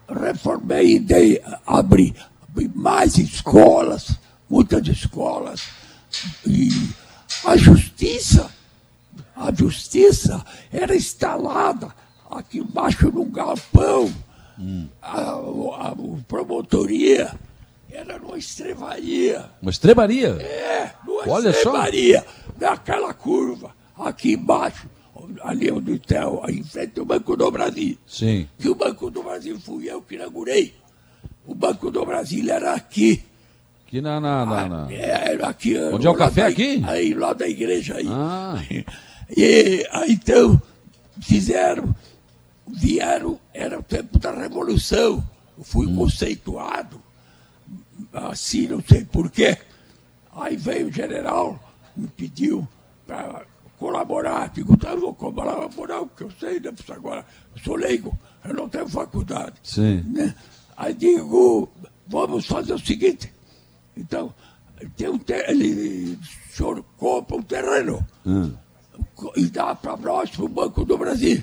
reformei 0.08 0.96
e 0.96 1.00
dei, 1.00 1.42
abri, 1.66 2.14
abri 2.48 2.70
mais 2.74 3.18
escolas, 3.18 4.18
muitas 4.48 4.86
escolas. 4.88 5.62
E 6.46 6.68
a 7.44 7.56
justiça, 7.56 8.50
a 9.36 9.52
justiça 9.52 10.44
era 10.72 10.94
instalada 10.94 11.94
aqui 12.30 12.58
embaixo 12.58 13.10
num 13.10 13.30
galpão. 13.30 14.12
A, 15.02 15.20
a, 15.20 15.88
a 15.88 15.96
promotoria 16.28 17.34
era 17.94 18.18
numa 18.18 18.36
estrevaria. 18.38 19.44
Uma 19.62 19.70
estrebaria. 19.70 20.28
É, 20.40 20.90
numa 21.06 21.22
Olha 21.28 21.52
só. 21.52 21.58
estrevaria, 21.58 22.24
naquela 22.60 23.14
curva, 23.14 23.74
aqui 23.96 24.32
embaixo, 24.34 24.88
ali 25.42 25.70
onde 25.70 25.92
está, 25.94 26.24
em 26.48 26.62
frente 26.64 26.98
ao 26.98 27.06
Banco 27.06 27.36
do 27.36 27.50
Brasil. 27.50 27.96
Sim. 28.06 28.48
Que 28.58 28.68
o 28.68 28.74
Banco 28.74 29.10
do 29.10 29.22
Brasil 29.22 29.58
fui 29.60 29.88
eu 29.90 30.02
que 30.02 30.16
inaugurei. 30.16 30.74
O 31.46 31.54
Banco 31.54 31.90
do 31.90 32.04
Brasil 32.04 32.50
era 32.50 32.74
aqui. 32.74 33.22
Aqui 33.86 34.00
na. 34.00 34.18
na, 34.20 34.44
na, 34.46 34.68
na- 34.68 34.92
É, 34.92 35.32
era 35.32 35.48
aqui. 35.48 35.76
Onde 35.78 36.06
é 36.06 36.10
o 36.10 36.14
café 36.14 36.42
da- 36.42 36.48
aqui? 36.48 36.82
Aí, 36.86 37.14
lá 37.14 37.32
da 37.32 37.46
igreja 37.48 37.96
aí. 37.96 38.06
Ah. 38.08 38.54
E 39.34 39.86
aí, 39.90 40.12
então, 40.12 40.60
fizeram, 41.22 41.94
vieram, 42.68 43.38
era 43.54 43.78
o 43.78 43.82
tempo 43.82 44.18
da 44.18 44.30
Revolução. 44.32 45.24
Eu 45.56 45.64
fui 45.64 45.86
Hum. 45.86 45.96
conceituado, 45.96 47.00
assim, 48.14 48.66
não 48.68 48.83
sei 48.83 49.04
porquê. 49.04 49.56
Aí 50.33 50.56
veio 50.56 50.88
o 50.88 50.92
general, 50.92 51.59
me 51.97 52.06
pediu 52.09 52.66
para 53.06 53.44
colaborar. 53.78 54.49
Digo, 54.50 54.76
tá, 54.76 54.90
eu 54.92 55.00
vou 55.00 55.14
colaborar, 55.14 55.99
porque 56.00 56.25
eu 56.25 56.30
sei, 56.38 56.61
né, 56.61 56.73
agora 56.90 57.25
eu 57.56 57.62
sou 57.62 57.76
leigo, 57.76 58.16
eu 58.44 58.54
não 58.54 58.68
tenho 58.68 58.88
faculdade. 58.88 59.54
Sim. 59.62 60.02
Né? 60.09 60.35
Aí 60.76 60.92
digo, 60.94 61.68
vamos 62.06 62.47
fazer 62.47 62.73
o 62.75 62.78
seguinte. 62.78 63.33
Então, 63.97 64.35
tem 64.97 65.09
um 65.09 65.18
ter- 65.18 65.49
ele, 65.49 66.18
o 66.50 66.56
senhor 66.56 66.85
compra 66.97 67.37
um 67.37 67.42
terreno 67.42 68.04
Hum. 68.26 68.52
e 69.37 69.47
dá 69.47 69.75
para 69.75 69.97
nós, 69.97 70.30
para 70.30 70.44
o 70.44 70.49
Banco 70.49 70.85
do 70.85 70.99
Brasil. 70.99 71.42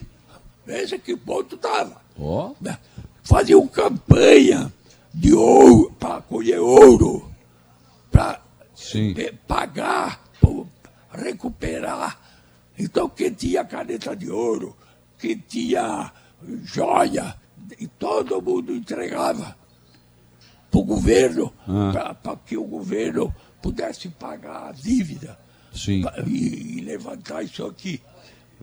Veja 0.65 0.97
que 0.97 1.15
ponto 1.15 1.55
estava. 1.55 2.01
Ó. 2.19 2.51
Né? 2.59 2.77
Faziam 3.23 3.65
campanha 3.67 4.71
de 5.13 5.33
ouro, 5.33 5.91
para 5.99 6.21
colher 6.21 6.59
ouro, 6.59 7.31
para 8.11 8.41
Sim. 8.75 9.13
pagar, 9.47 10.23
pra 10.39 11.21
recuperar. 11.21 12.19
Então, 12.77 13.09
quem 13.09 13.31
tinha 13.31 13.63
caneta 13.65 14.15
de 14.15 14.29
ouro, 14.29 14.75
quem 15.19 15.37
tinha 15.37 16.11
joia, 16.63 17.35
e 17.79 17.87
todo 17.87 18.41
mundo 18.41 18.73
entregava 18.75 19.55
para 20.69 20.79
o 20.79 20.83
governo, 20.83 21.53
Ah. 21.67 22.15
para 22.15 22.35
que 22.37 22.57
o 22.57 22.63
governo 22.63 23.33
pudesse 23.61 24.09
pagar 24.09 24.69
a 24.69 24.71
dívida 24.71 25.37
pa- 26.01 26.15
e, 26.25 26.77
e 26.77 26.81
levantar 26.81 27.43
isso 27.43 27.65
aqui. 27.65 28.01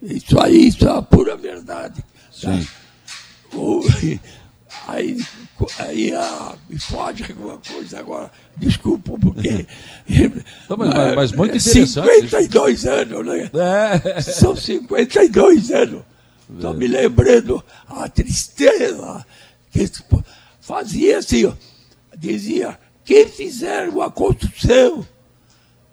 Isso 0.03 0.41
aí, 0.41 0.69
isso 0.69 0.87
é 0.89 0.91
a 0.97 1.03
pura 1.03 1.37
verdade. 1.37 2.03
tá? 2.03 2.57
Sim. 2.57 2.67
O- 3.53 3.83
aí 4.87 5.17
aí 5.79 6.13
ah, 6.15 6.55
me 6.69 6.79
foge 6.79 7.25
alguma 7.31 7.59
coisa 7.59 7.99
agora, 8.01 8.31
desculpa, 8.57 9.13
porque. 9.19 9.67
Não, 10.69 10.77
mas- 10.77 11.15
mas- 11.15 11.33
muito 11.33 11.57
interessante 11.57 12.21
52 12.21 12.87
anos, 12.87 13.27
né? 13.27 13.51
É. 14.15 14.21
São 14.23 14.55
52 14.55 15.71
anos. 15.71 16.03
Estou 16.55 16.73
me 16.75 16.87
lembrando 16.87 17.63
a 17.89 18.09
tristeza 18.09 19.25
que 19.71 19.87
fazia 20.61 21.19
assim, 21.19 21.45
ó, 21.45 21.53
dizia, 22.17 22.79
quem 23.05 23.29
fizer 23.29 23.89
uma 23.91 24.11
construção 24.11 25.07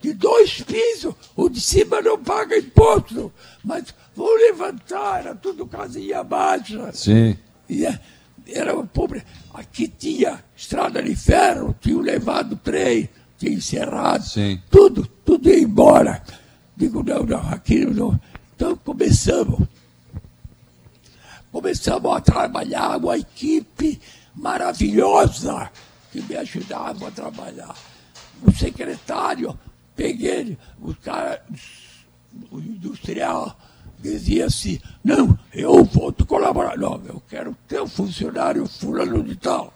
de 0.01 0.13
dois 0.13 0.61
pisos, 0.61 1.13
o 1.35 1.49
de 1.49 1.59
cima 1.59 2.01
não 2.01 2.17
paga 2.21 2.57
imposto, 2.57 3.33
mas 3.63 3.85
vão 4.15 4.33
levantar, 4.35 5.19
era 5.21 5.35
tudo 5.35 5.65
casinha 5.67 6.23
baixa. 6.23 6.91
Sim. 6.93 7.37
E 7.67 7.85
é- 7.85 7.99
era 8.47 8.75
pobre. 8.83 9.23
Aqui 9.53 9.87
tinha 9.87 10.43
estrada 10.55 11.01
de 11.01 11.15
ferro, 11.15 11.75
tinha 11.79 11.99
levado 12.01 12.55
trem, 12.57 13.09
tinha 13.37 13.53
encerrado, 13.53 14.23
Sim. 14.23 14.61
tudo, 14.69 15.05
tudo 15.23 15.49
ia 15.49 15.59
embora. 15.59 16.21
Digo, 16.75 17.03
não, 17.03 17.23
não, 17.23 17.49
aqui 17.49 17.85
não. 17.85 18.19
Então 18.55 18.75
começamos. 18.77 19.67
Começamos 21.51 22.15
a 22.15 22.19
trabalhar, 22.19 22.97
uma 22.97 23.17
equipe 23.17 23.99
maravilhosa 24.35 25.71
que 26.11 26.21
me 26.21 26.35
ajudava 26.35 27.07
a 27.07 27.11
trabalhar. 27.11 27.75
O 28.43 28.51
secretário, 28.51 29.57
peguei 29.95 30.57
o 30.81 30.93
cara, 30.95 31.41
o 32.51 32.59
industrial, 32.59 33.57
dizia 34.05 34.45
assim, 34.45 34.79
não, 35.03 35.37
eu 35.53 35.83
vou 35.83 36.11
te 36.11 36.23
colaborar. 36.23 36.77
Não, 36.77 37.01
eu 37.05 37.21
quero 37.29 37.55
ter 37.67 37.81
um 37.81 37.87
funcionário 37.87 38.65
fulano 38.67 39.23
de 39.23 39.35
tal. 39.35 39.73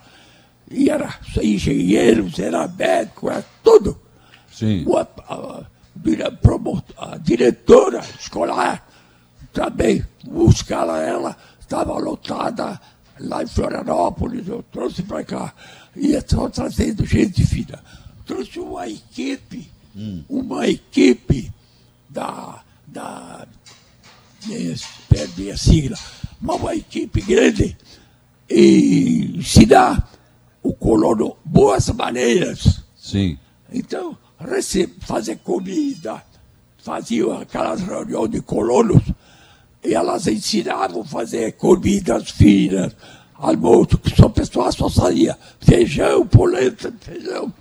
E 0.69 0.89
era 0.89 1.13
engenheiro, 1.41 2.29
era 2.38 2.67
médico, 2.67 3.29
era 3.29 3.43
tudo. 3.63 4.00
Sim. 4.51 4.86
Uma- 4.86 5.07
a- 5.27 5.63
a 6.98 7.17
diretora 7.17 8.01
escolar 8.19 8.88
também 9.51 10.05
buscar 10.24 10.88
ela, 11.01 11.36
estava 11.59 11.98
lotada 11.98 12.79
lá 13.19 13.43
em 13.43 13.48
Florianópolis, 13.48 14.48
eu 14.48 14.63
trouxe 14.71 15.01
para 15.03 15.24
cá. 15.24 15.53
E 15.95 16.13
estou 16.13 16.50
trazendo 16.50 17.05
gente 17.05 17.45
fina. 17.45 17.83
Trouxe 18.25 18.59
uma 18.59 18.88
equipe, 18.88 19.69
hum. 19.95 20.24
uma 20.29 20.67
equipe 20.67 21.51
da, 22.07 22.62
da 22.88 23.48
perdi 25.10 25.51
a 25.51 25.58
sigla, 25.58 25.98
mas 26.39 26.55
uma 26.60 26.75
equipe 26.75 27.22
grande 27.22 27.77
e 28.50 29.34
ensinar 29.38 30.10
o 30.63 30.74
colono 30.74 31.38
boas 31.46 31.88
maneiras. 31.89 32.84
Sim. 32.96 33.38
Então, 33.72 34.17
fazer 35.01 35.38
comida, 35.38 36.24
faziam 36.77 37.39
aquelas 37.39 37.81
reuniões 37.81 38.31
de 38.31 38.41
colonos 38.41 39.03
e 39.84 39.93
elas 39.93 40.27
ensinavam 40.27 41.01
a 41.01 41.05
fazer 41.05 41.53
comidas 41.53 42.31
finas, 42.31 42.96
almoço, 43.36 43.98
que 43.98 44.15
só 44.15 44.29
pessoa 44.29 44.72
só 44.72 44.89
saía 44.89 45.38
feijão, 45.60 46.25
polenta, 46.25 46.93
feijão. 47.00 47.53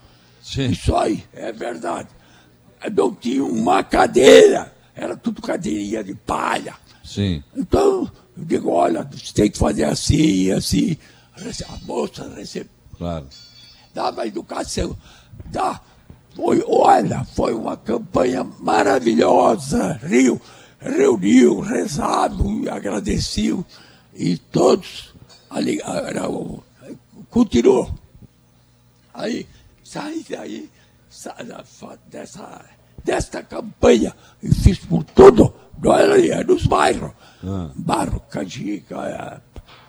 Sim. 0.43 0.71
Isso 0.71 0.97
aí 0.97 1.23
é 1.33 1.53
verdade. 1.53 2.09
Não 2.97 3.15
tinha 3.15 3.45
uma 3.45 3.83
cadeira, 3.83 4.73
era 4.99 5.17
tudo 5.17 5.41
cadeirinha 5.41 6.03
de 6.03 6.15
palha. 6.15 6.75
Sim. 7.05 7.43
Então, 7.57 8.11
eu 8.37 8.45
digo, 8.45 8.71
olha, 8.71 9.09
você 9.11 9.33
tem 9.33 9.51
que 9.51 9.59
fazer 9.59 9.85
assim, 9.85 10.51
assim. 10.51 10.97
A 11.69 11.87
moça 11.87 12.29
recebeu. 12.35 12.71
Claro. 12.97 13.27
Dava 13.95 14.27
educação. 14.27 14.97
Dá. 15.47 15.81
Foi, 16.35 16.63
olha, 16.67 17.25
foi 17.25 17.55
uma 17.55 17.77
campanha 17.77 18.45
maravilhosa. 18.61 19.99
Rio 20.03 20.41
reuniu, 20.81 21.61
rezado 21.61 22.45
agradeceu. 22.71 23.65
E 24.15 24.37
todos 24.37 25.15
ali, 25.51 25.81
era, 25.81 26.23
continuou. 27.31 27.93
Aí, 29.15 29.47
saí 29.83 30.25
daí, 30.29 30.71
saí 31.11 31.47
dessa, 32.11 32.65
desta 33.09 33.43
campanha 33.43 34.15
e 34.43 34.55
fiz 34.55 34.79
por 34.79 35.03
tudo, 35.03 35.55
não 35.83 35.95
era 35.95 36.45
nos 36.45 36.67
bairros. 36.67 37.11
Ah. 37.43 37.71
Barro, 37.75 38.21
Canjica, 38.29 38.97
é, 38.97 39.41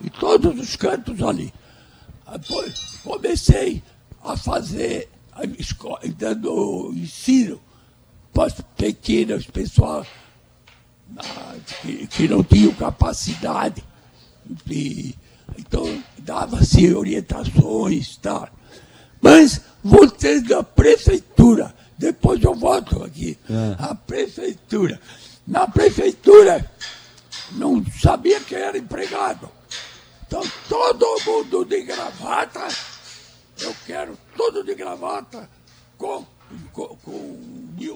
e 0.05 0.09
todos 0.09 0.57
os 0.57 0.75
cantos 0.77 1.21
ali. 1.21 1.53
Depois 2.31 2.97
comecei 3.03 3.83
a 4.23 4.37
fazer, 4.37 5.09
a 5.33 5.43
escola, 5.59 5.99
dando 6.17 6.93
ensino 6.95 7.59
para 8.33 8.47
os 8.47 8.53
pequenos, 8.77 9.45
pessoal 9.47 10.05
que, 11.81 12.07
que 12.07 12.27
não 12.27 12.41
tinham 12.41 12.73
capacidade. 12.73 13.83
E, 14.69 15.13
então, 15.57 16.01
dava-se 16.19 16.93
orientações, 16.93 18.15
tá? 18.17 18.49
Mas, 19.21 19.59
voltando 19.83 20.55
à 20.55 20.63
prefeitura, 20.63 21.75
depois 21.99 22.41
eu 22.41 22.55
volto 22.55 23.03
aqui, 23.03 23.37
é. 23.49 23.75
a 23.77 23.93
prefeitura. 23.93 25.01
Na 25.45 25.67
prefeitura, 25.67 26.71
não 27.51 27.83
sabia 28.01 28.39
que 28.39 28.55
era 28.55 28.77
empregado. 28.77 29.51
Então, 30.25 30.41
todo 30.69 31.05
mundo 31.25 31.65
de 31.65 31.81
gravata, 31.81 32.65
eu 33.59 33.75
quero 33.85 34.17
todo 34.37 34.63
de 34.63 34.75
gravata 34.75 35.49
com, 35.97 36.25
com, 36.71 36.87
com 37.03 37.37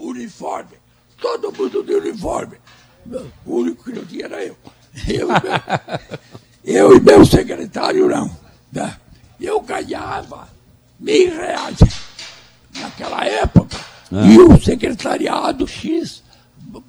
uniforme. 0.01 0.77
Todo 1.22 1.53
mundo 1.53 1.81
de 1.81 1.93
uniforme. 1.93 2.57
O 3.45 3.60
único 3.60 3.86
que 3.86 3.93
não 3.93 4.05
tinha 4.05 4.25
era 4.25 4.43
eu. 4.43 4.57
Eu, 5.07 5.29
eu 6.66 6.98
e 6.98 7.00
meu 7.00 7.25
secretário 7.25 8.09
não. 8.09 8.37
Né? 8.70 8.98
Eu 9.39 9.61
ganhava 9.61 10.50
mil 11.00 11.33
reais 11.35 11.77
naquela 12.77 13.25
época. 13.25 13.93
Ah. 14.14 14.28
E 14.28 14.38
o 14.38 14.62
secretariado 14.62 15.68
X, 15.68 16.22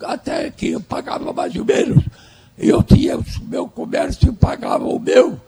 até 0.02 0.50
que 0.50 0.72
eu 0.72 0.80
pagava 0.80 1.32
mais 1.32 1.56
ou 1.56 1.64
menos. 1.64 2.04
Eu 2.58 2.82
tinha, 2.82 3.16
o 3.16 3.24
meu 3.44 3.66
comércio 3.66 4.32
pagava 4.34 4.84
o 4.84 4.98
meu, 4.98 5.40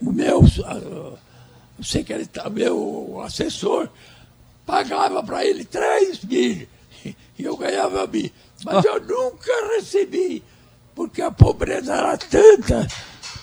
o 0.00 0.12
meu 0.12 0.40
uh, 0.40 1.18
secretário, 1.82 2.52
meu 2.52 3.22
assessor, 3.24 3.88
pagava 4.64 5.22
para 5.22 5.44
ele 5.44 5.64
três 5.64 6.22
mil. 6.22 6.66
E 7.38 7.44
eu 7.44 7.56
ganhava 7.56 8.06
mil. 8.06 8.30
Mas 8.64 8.84
eu 8.84 9.00
nunca 9.00 9.52
recebi, 9.76 10.42
porque 10.94 11.20
a 11.20 11.30
pobreza 11.30 11.92
era 11.92 12.16
tanta, 12.16 12.86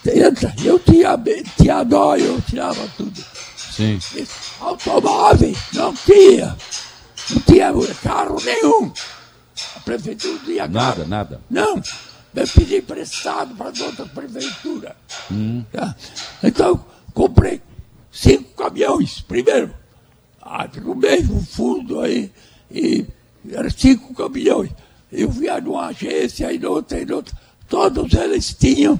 tanta. 0.03 0.53
Eu 0.63 0.79
tinha, 0.79 1.15
tinha 1.57 1.83
dó, 1.83 2.15
eu 2.15 2.41
tirava 2.41 2.87
tudo. 2.97 3.23
Sim. 3.55 3.99
Automóvel, 4.59 5.53
não 5.73 5.93
tinha. 5.93 6.55
Não 7.29 7.41
tinha 7.41 7.71
carro 8.01 8.37
nenhum. 8.43 8.91
A 9.75 9.79
prefeitura 9.81 10.33
não 10.33 10.39
tinha 10.45 10.67
Nada, 10.67 10.95
carro. 10.97 11.07
nada. 11.09 11.41
Não. 11.49 11.81
Eu 12.35 12.47
pedi 12.47 12.77
emprestado 12.77 13.55
para 13.55 13.67
outra 13.67 14.05
prefeitura. 14.07 14.95
Hum. 15.31 15.63
Tá? 15.71 15.95
Então, 16.41 16.83
comprei 17.13 17.61
cinco 18.11 18.55
caminhões, 18.55 19.21
primeiro. 19.21 19.73
Arrumei 20.41 21.21
um 21.23 21.43
fundo 21.45 22.01
aí 22.01 22.31
e 22.71 23.05
eram 23.51 23.69
cinco 23.69 24.13
caminhões. 24.15 24.71
Eu 25.11 25.29
via 25.29 25.61
numa 25.61 25.87
agência 25.87 26.51
e 26.51 26.57
noutra 26.57 26.99
e 26.99 27.05
noutra. 27.05 27.35
Todos 27.69 28.13
eles 28.13 28.53
tinham 28.53 28.99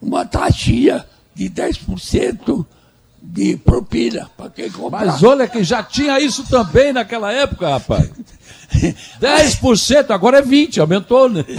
uma 0.00 0.24
taxinha 0.24 1.06
de 1.34 1.50
10% 1.50 2.66
de 3.22 3.56
propina 3.56 4.30
para 4.36 4.50
quem 4.50 4.70
comprar. 4.70 5.06
Mas 5.06 5.22
olha 5.22 5.46
que 5.46 5.62
já 5.62 5.82
tinha 5.82 6.18
isso 6.20 6.44
também 6.48 6.92
naquela 6.92 7.32
época, 7.32 7.68
rapaz. 7.68 8.10
10%, 9.20 10.10
agora 10.10 10.38
é 10.38 10.42
20%, 10.42 10.78
aumentou, 10.78 11.28
né? 11.28 11.44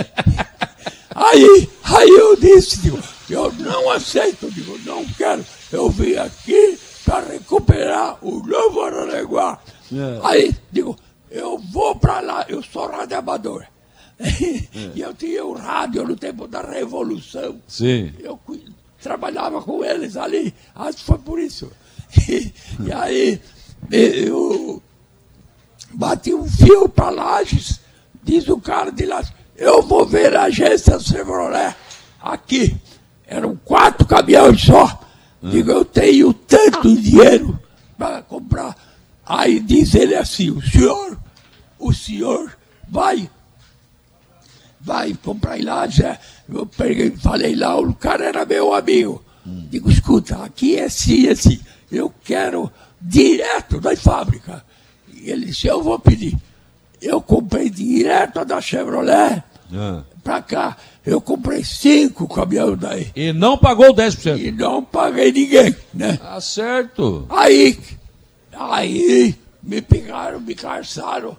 Aí, 1.14 1.70
aí 1.84 2.10
eu 2.10 2.38
disse, 2.38 2.82
digo, 2.82 2.98
eu 3.30 3.52
não 3.54 3.92
aceito, 3.92 4.50
digo, 4.50 4.80
não 4.86 5.06
quero. 5.06 5.46
Eu 5.70 5.90
vim 5.90 6.16
aqui 6.16 6.80
para 7.04 7.34
recuperar 7.34 8.18
o 8.22 8.40
novo 8.40 8.82
Araranguá. 8.82 9.60
É. 9.92 10.20
Aí, 10.24 10.56
digo, 10.72 10.98
eu 11.30 11.58
vou 11.58 11.96
para 11.98 12.22
lá, 12.22 12.46
eu 12.48 12.64
sou 12.64 12.88
radioamador. 12.88 13.66
É. 14.24 14.92
e 14.96 15.02
eu 15.02 15.14
tinha 15.16 15.44
o 15.44 15.54
rádio 15.54 16.08
no 16.08 16.16
tempo 16.16 16.48
da 16.48 16.62
Revolução. 16.62 17.60
Sim. 17.68 18.14
Eu 18.20 18.40
trabalhava 19.02 19.62
com 19.62 19.84
eles 19.84 20.16
ali, 20.16 20.54
acho 20.76 20.98
que 20.98 21.04
foi 21.04 21.18
por 21.18 21.40
isso. 21.40 21.72
E, 22.28 22.54
e 22.82 22.92
aí 22.92 23.42
eu 23.90 24.82
bati 25.94 26.34
um 26.34 26.46
fio 26.46 26.90
para 26.90 27.10
Lages, 27.10 27.80
diz 28.22 28.48
o 28.50 28.60
cara 28.60 28.92
de 28.92 29.06
Lages, 29.06 29.34
eu 29.56 29.82
vou 29.82 30.06
ver 30.06 30.36
a 30.36 30.44
agência 30.44 31.00
Chevrolet 31.00 31.76
aqui. 32.22 32.76
Eram 33.26 33.56
quatro 33.56 34.06
caminhões 34.06 34.62
só. 34.62 35.00
Hum. 35.42 35.50
Digo, 35.52 35.72
eu 35.72 35.86
tenho 35.86 36.34
tanto 36.34 36.96
dinheiro 36.96 37.60
para 37.98 38.22
comprar. 38.22 38.76
Aí 39.26 39.60
diz 39.60 39.96
ele 39.96 40.16
assim, 40.16 40.50
o 40.52 40.62
senhor, 40.62 41.18
o 41.80 41.94
senhor 41.94 42.58
vai 42.90 43.30
vai 44.84 45.14
comprar 45.14 45.60
em 45.60 45.64
Lages. 45.64 46.18
Eu 46.52 46.66
peguei, 46.66 47.12
falei 47.12 47.56
lá, 47.56 47.80
o 47.80 47.94
cara 47.94 48.26
era 48.26 48.46
meu 48.46 48.74
amigo. 48.74 49.24
Hum. 49.48 49.68
Digo, 49.70 49.90
escuta, 49.90 50.44
aqui 50.44 50.78
é 50.78 50.86
assim, 50.86 51.28
é 51.28 51.32
assim. 51.32 51.60
Eu 51.92 52.14
quero 52.24 52.72
direto 53.00 53.80
da 53.80 53.96
fábrica. 53.96 54.64
E 55.14 55.30
ele 55.30 55.48
disse, 55.48 55.68
eu 55.68 55.82
vou 55.82 55.98
pedir. 55.98 56.38
Eu 57.02 57.22
comprei 57.22 57.70
direto 57.70 58.46
da 58.46 58.62
Chevrolet 58.62 59.44
ah. 59.74 60.04
para 60.24 60.42
cá. 60.42 60.78
Eu 61.06 61.20
comprei 61.20 61.64
cinco 61.64 62.28
caminhões 62.28 62.78
daí. 62.78 63.12
E 63.16 63.34
não 63.34 63.58
pagou 63.58 63.94
10%? 63.94 64.40
E 64.40 64.52
não 64.52 64.84
paguei 64.84 65.32
ninguém, 65.32 65.76
né? 65.94 66.18
Tá 66.18 66.40
certo. 66.40 67.26
Aí, 67.30 67.80
aí 68.54 69.36
me 69.64 69.82
pegaram, 69.82 70.40
me 70.40 70.54
carçaram, 70.54 71.36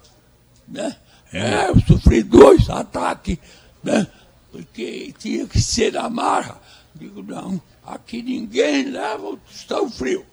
né? 0.67 0.97
É, 1.33 1.69
eu 1.69 1.81
sofri 1.87 2.23
dois 2.23 2.69
ataques, 2.69 3.39
né? 3.83 4.07
Porque 4.53 5.15
tinha 5.19 5.47
que 5.47 5.61
ser 5.61 5.95
na 5.95 6.11
marra. 6.11 6.61
Digo, 6.95 7.23
não, 7.23 7.61
aqui 7.85 8.23
ninguém 8.23 8.85
leva 8.85 9.31
o 9.31 9.37
tostão 9.39 9.91
frio. 9.91 10.25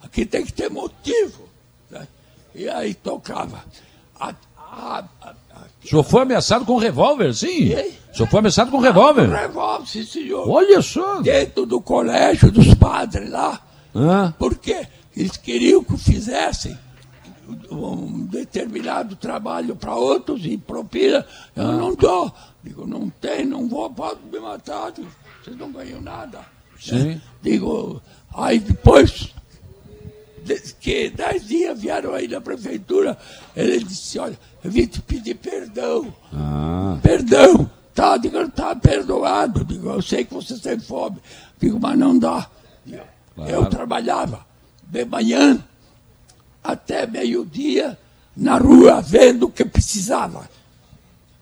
Aqui 0.00 0.24
tem 0.24 0.44
que 0.44 0.52
ter 0.52 0.70
motivo. 0.70 1.48
Né? 1.90 2.06
E 2.54 2.68
aí 2.68 2.94
tocava. 2.94 3.64
A, 4.18 4.32
a, 4.56 5.04
a, 5.20 5.34
o 5.84 5.88
senhor 5.88 6.02
foi 6.04 6.22
ameaçado 6.22 6.64
com 6.64 6.76
revólver, 6.76 7.34
sim? 7.34 7.72
E? 7.72 7.94
O 8.12 8.16
senhor 8.16 8.28
foi 8.30 8.38
ameaçado 8.38 8.70
com 8.70 8.78
revólver? 8.78 9.28
Com 9.28 9.36
revólver, 9.36 9.86
sim, 9.86 10.04
senhor. 10.04 10.48
Olha 10.48 10.80
só. 10.80 11.20
Dentro 11.20 11.66
do 11.66 11.80
colégio 11.80 12.52
dos 12.52 12.72
padres 12.74 13.28
lá. 13.28 13.60
Ah. 13.94 14.32
Porque 14.38 14.86
eles 15.16 15.36
queriam 15.36 15.82
que 15.82 15.96
fizessem 15.96 16.78
um 17.70 18.26
determinado 18.26 19.16
trabalho 19.16 19.76
para 19.76 19.94
outros 19.94 20.44
e 20.44 20.56
propina, 20.56 21.24
eu 21.54 21.72
não 21.72 21.94
dou. 21.94 22.32
Digo, 22.62 22.86
não 22.86 23.08
tem, 23.08 23.44
não 23.44 23.68
vou, 23.68 23.88
pode 23.90 24.20
me 24.30 24.38
matar, 24.40 24.92
digo, 24.92 25.08
vocês 25.42 25.56
não 25.56 25.70
ganham 25.70 26.00
nada. 26.00 26.40
Sim. 26.78 27.20
Digo, 27.42 28.02
aí 28.34 28.58
depois 28.58 29.34
que 30.80 31.10
dez 31.10 31.46
dias 31.46 31.80
vieram 31.80 32.14
aí 32.14 32.28
na 32.28 32.40
prefeitura, 32.40 33.16
ele 33.54 33.84
disse, 33.84 34.18
olha, 34.18 34.38
eu 34.62 34.70
vim 34.70 34.86
te 34.86 35.00
pedir 35.02 35.34
perdão. 35.36 36.12
Ah. 36.32 36.98
Perdão. 37.02 37.70
Tá, 37.94 38.16
digo, 38.18 38.48
tá 38.50 38.76
perdoado. 38.76 39.64
Digo, 39.64 39.88
eu 39.88 40.02
sei 40.02 40.24
que 40.24 40.34
você 40.34 40.58
tem 40.58 40.78
fome. 40.78 41.16
Digo, 41.58 41.80
mas 41.80 41.98
não 41.98 42.18
dá. 42.18 42.48
Digo, 42.84 43.02
Claro. 43.36 43.50
Eu 43.50 43.66
trabalhava 43.66 44.46
de 44.82 45.04
manhã 45.04 45.62
até 46.72 47.06
meio-dia 47.06 47.98
na 48.36 48.58
rua, 48.58 49.00
vendo 49.00 49.46
o 49.46 49.50
que 49.50 49.64
precisava. 49.64 50.48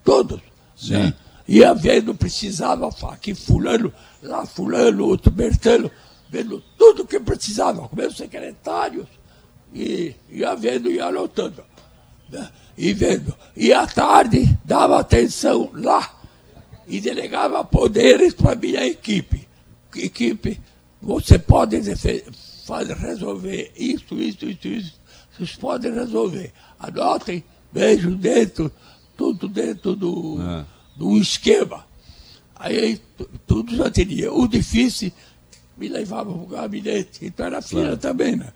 Todos. 0.04 0.40
Sim. 0.76 0.92
Né? 0.92 1.14
Ia 1.46 1.74
vendo, 1.74 2.14
precisava, 2.14 2.88
aqui 3.10 3.34
fulano, 3.34 3.92
lá 4.22 4.46
fulano, 4.46 5.06
outro 5.06 5.30
Bertano, 5.30 5.90
vendo 6.30 6.62
tudo 6.78 7.02
o 7.02 7.06
que 7.06 7.20
precisava, 7.20 7.86
com 7.86 7.96
meus 7.96 8.16
secretários, 8.16 9.06
e 9.74 10.14
ia 10.30 10.54
vendo 10.54 10.90
e 10.90 11.00
anotando. 11.00 11.64
né? 12.30 12.48
E 12.76 12.92
vendo. 12.92 13.34
E 13.56 13.72
à 13.72 13.86
tarde 13.86 14.58
dava 14.64 14.98
atenção 14.98 15.70
lá 15.74 16.18
e 16.86 17.00
delegava 17.00 17.64
poderes 17.64 18.34
para 18.34 18.54
minha 18.54 18.86
equipe. 18.86 19.46
Equipe, 19.94 20.60
você 21.00 21.38
pode 21.38 21.76
resolver 21.78 23.72
isso, 23.76 24.14
isso, 24.14 24.46
isso, 24.46 24.68
isso. 24.68 25.03
Vocês 25.36 25.56
podem 25.56 25.92
resolver. 25.92 26.52
Anotem, 26.78 27.42
beijo 27.72 28.10
dentro, 28.16 28.70
tudo 29.16 29.48
dentro 29.48 29.96
do, 29.96 30.38
É. 30.40 30.64
do 30.96 31.16
esquema. 31.18 31.84
Aí 32.56 33.00
tu- 33.18 33.28
tudo 33.46 33.76
já 33.76 33.90
teria. 33.90 34.32
O 34.32 34.46
difícil 34.46 35.10
me 35.76 35.88
levava 35.88 36.32
para 36.32 36.42
o 36.42 36.46
gabinete, 36.46 37.26
então 37.26 37.46
era 37.46 37.60
fila 37.60 37.96
também, 37.96 38.36
né? 38.36 38.52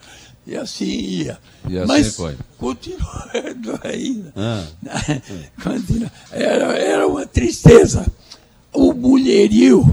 E 0.47 0.57
assim 0.57 0.87
ia. 0.87 1.38
E 1.69 1.77
assim 1.79 1.87
Mas 1.88 2.14
foi. 2.17 2.37
continuando 2.57 3.79
ainda. 3.83 4.33
Ah. 4.37 4.67
Continua. 5.62 6.11
Era, 6.31 6.64
era 6.79 7.07
uma 7.07 7.27
tristeza. 7.27 8.07
O 8.73 8.93
mulherio 8.95 9.85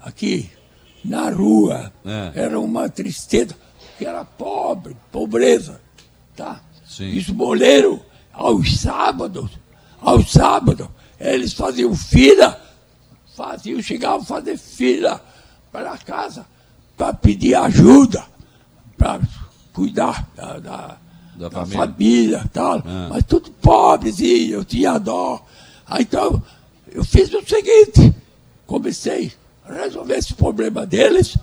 aqui 0.00 0.48
na 1.04 1.30
rua 1.30 1.92
É. 2.04 2.32
era 2.44 2.60
uma 2.60 2.88
tristeza, 2.88 3.54
que 3.98 4.06
era 4.06 4.24
pobre, 4.24 4.96
pobreza. 5.10 5.80
Tá? 6.38 6.60
Sim. 6.86 7.08
Isso 7.08 7.34
moleiro 7.34 8.00
aos 8.32 8.78
sábados, 8.78 9.50
aos 10.00 10.30
sábados, 10.30 10.86
eles 11.18 11.52
faziam 11.52 11.94
fila, 11.96 12.60
faziam, 13.36 13.82
chegavam 13.82 14.20
a 14.20 14.24
fazer 14.24 14.56
fila 14.56 15.20
para 15.72 15.98
casa 15.98 16.46
para 16.96 17.12
pedir 17.12 17.54
ajuda, 17.56 18.24
para 18.96 19.20
cuidar 19.72 20.28
da, 20.36 20.58
da, 20.58 20.96
Da 21.36 21.48
da 21.48 21.50
família. 21.50 21.78
família 21.78 22.42
e 22.44 22.48
tal. 22.48 22.82
Ah. 22.84 23.08
Mas 23.10 23.24
tudo 23.24 23.50
pobrezinho, 23.52 24.54
eu 24.54 24.64
tinha 24.64 24.98
dó. 24.98 25.44
Aí, 25.86 26.02
então, 26.02 26.42
eu 26.92 27.04
fiz 27.04 27.32
o 27.34 27.42
seguinte, 27.46 28.14
comecei 28.66 29.32
a 29.64 29.72
resolver 29.72 30.16
esse 30.18 30.34
problema 30.34 30.86
deles, 30.86 31.36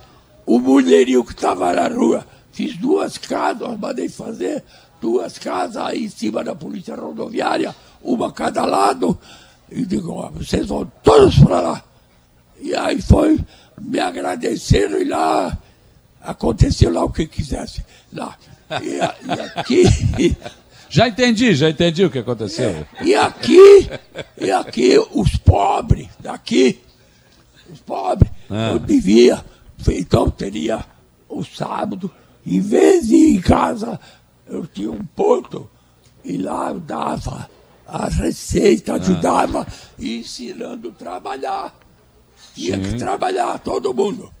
o 0.44 0.58
mulherio 0.58 1.24
que 1.24 1.32
estava 1.32 1.72
na 1.72 1.88
rua, 1.88 2.26
fiz 2.52 2.76
duas 2.76 3.18
casas, 3.18 3.78
mandei 3.78 4.08
fazer 4.08 4.62
duas 5.00 5.38
casas 5.38 5.76
aí 5.76 6.04
em 6.04 6.08
cima 6.08 6.42
da 6.44 6.54
polícia 6.54 6.94
rodoviária, 6.96 7.74
uma 8.02 8.28
a 8.28 8.32
cada 8.32 8.64
lado, 8.64 9.18
e 9.70 9.84
digo, 9.84 10.12
ó, 10.12 10.30
vocês 10.30 10.66
vão 10.66 10.90
todos 11.02 11.38
para 11.38 11.60
lá. 11.60 11.84
E 12.60 12.74
aí 12.74 13.00
foi, 13.02 13.38
me 13.80 13.98
agradeceram 13.98 15.00
e 15.00 15.04
lá 15.04 15.56
aconteceu 16.20 16.92
lá 16.92 17.04
o 17.04 17.10
que 17.12 17.26
quisesse. 17.26 17.84
Lá. 18.12 18.36
E, 18.82 18.96
e 18.96 19.40
aqui, 19.58 20.36
Já 20.88 21.08
entendi, 21.08 21.52
já 21.54 21.68
entendi 21.68 22.04
o 22.04 22.10
que 22.10 22.20
aconteceu. 22.20 22.86
e 23.02 23.12
aqui, 23.14 23.90
e 24.40 24.50
aqui 24.52 24.96
os 25.12 25.36
pobres 25.36 26.08
daqui, 26.20 26.80
os 27.70 27.80
pobres, 27.80 28.30
Ah. 28.48 28.70
eu 28.72 28.78
devia, 28.78 29.44
então 29.88 30.30
teria 30.30 30.84
o 31.28 31.42
sábado, 31.44 32.08
em 32.46 32.60
vez 32.60 33.08
de 33.08 33.16
ir 33.16 33.36
em 33.36 33.40
casa, 33.40 33.98
eu 34.46 34.66
tinha 34.66 34.90
um 34.90 35.04
ponto, 35.04 35.68
e 36.24 36.36
lá 36.36 36.70
eu 36.70 36.80
dava 36.80 37.48
a 37.86 38.08
receita, 38.08 38.92
Ah. 38.92 38.96
ajudava, 38.96 39.66
e 39.98 40.18
ensinando 40.18 40.88
a 40.88 40.92
trabalhar. 40.92 41.78
Tinha 42.54 42.78
que 42.78 42.96
trabalhar, 42.96 43.58
todo 43.58 43.92
mundo. 43.94 44.32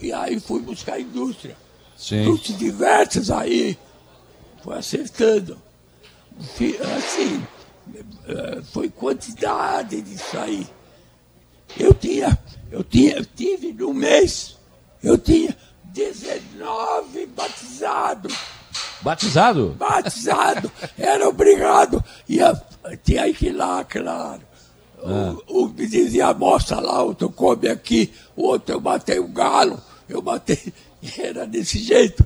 E 0.00 0.12
aí 0.12 0.38
fui 0.40 0.60
buscar 0.60 1.00
indústria. 1.00 1.56
Sim. 1.96 2.34
Diversas 2.58 3.30
aí, 3.30 3.78
foi 4.62 4.78
acertando. 4.78 5.56
Assim, 6.96 7.42
eh, 8.26 8.62
foi 8.72 8.88
quantidade 8.88 10.00
disso 10.00 10.38
aí. 10.38 10.66
Eu 11.78 11.92
tinha, 11.94 12.38
eu 12.70 12.82
tinha, 12.82 13.16
eu 13.16 13.24
tive 13.24 13.72
no 13.72 13.92
mês, 13.92 14.56
eu 15.02 15.18
tinha 15.18 15.56
19 15.84 17.26
batizados. 17.26 18.34
Batizado? 19.02 19.76
Batizado, 19.78 20.70
era 20.98 21.28
obrigado. 21.28 22.02
Ia, 22.28 22.60
tinha 23.02 23.32
que 23.32 23.46
ir 23.46 23.52
lá, 23.52 23.82
claro. 23.84 24.42
O, 25.48 25.64
o 25.64 25.68
me 25.68 25.86
dizia, 25.86 26.34
mostra 26.34 26.78
lá, 26.78 27.02
outro 27.02 27.30
come 27.30 27.68
aqui, 27.68 28.12
o 28.36 28.42
outro 28.42 28.74
eu 28.74 28.80
matei 28.80 29.18
um 29.18 29.32
galo, 29.32 29.80
eu 30.08 30.20
matei. 30.22 30.72
Era 31.18 31.46
desse 31.46 31.78
jeito. 31.78 32.22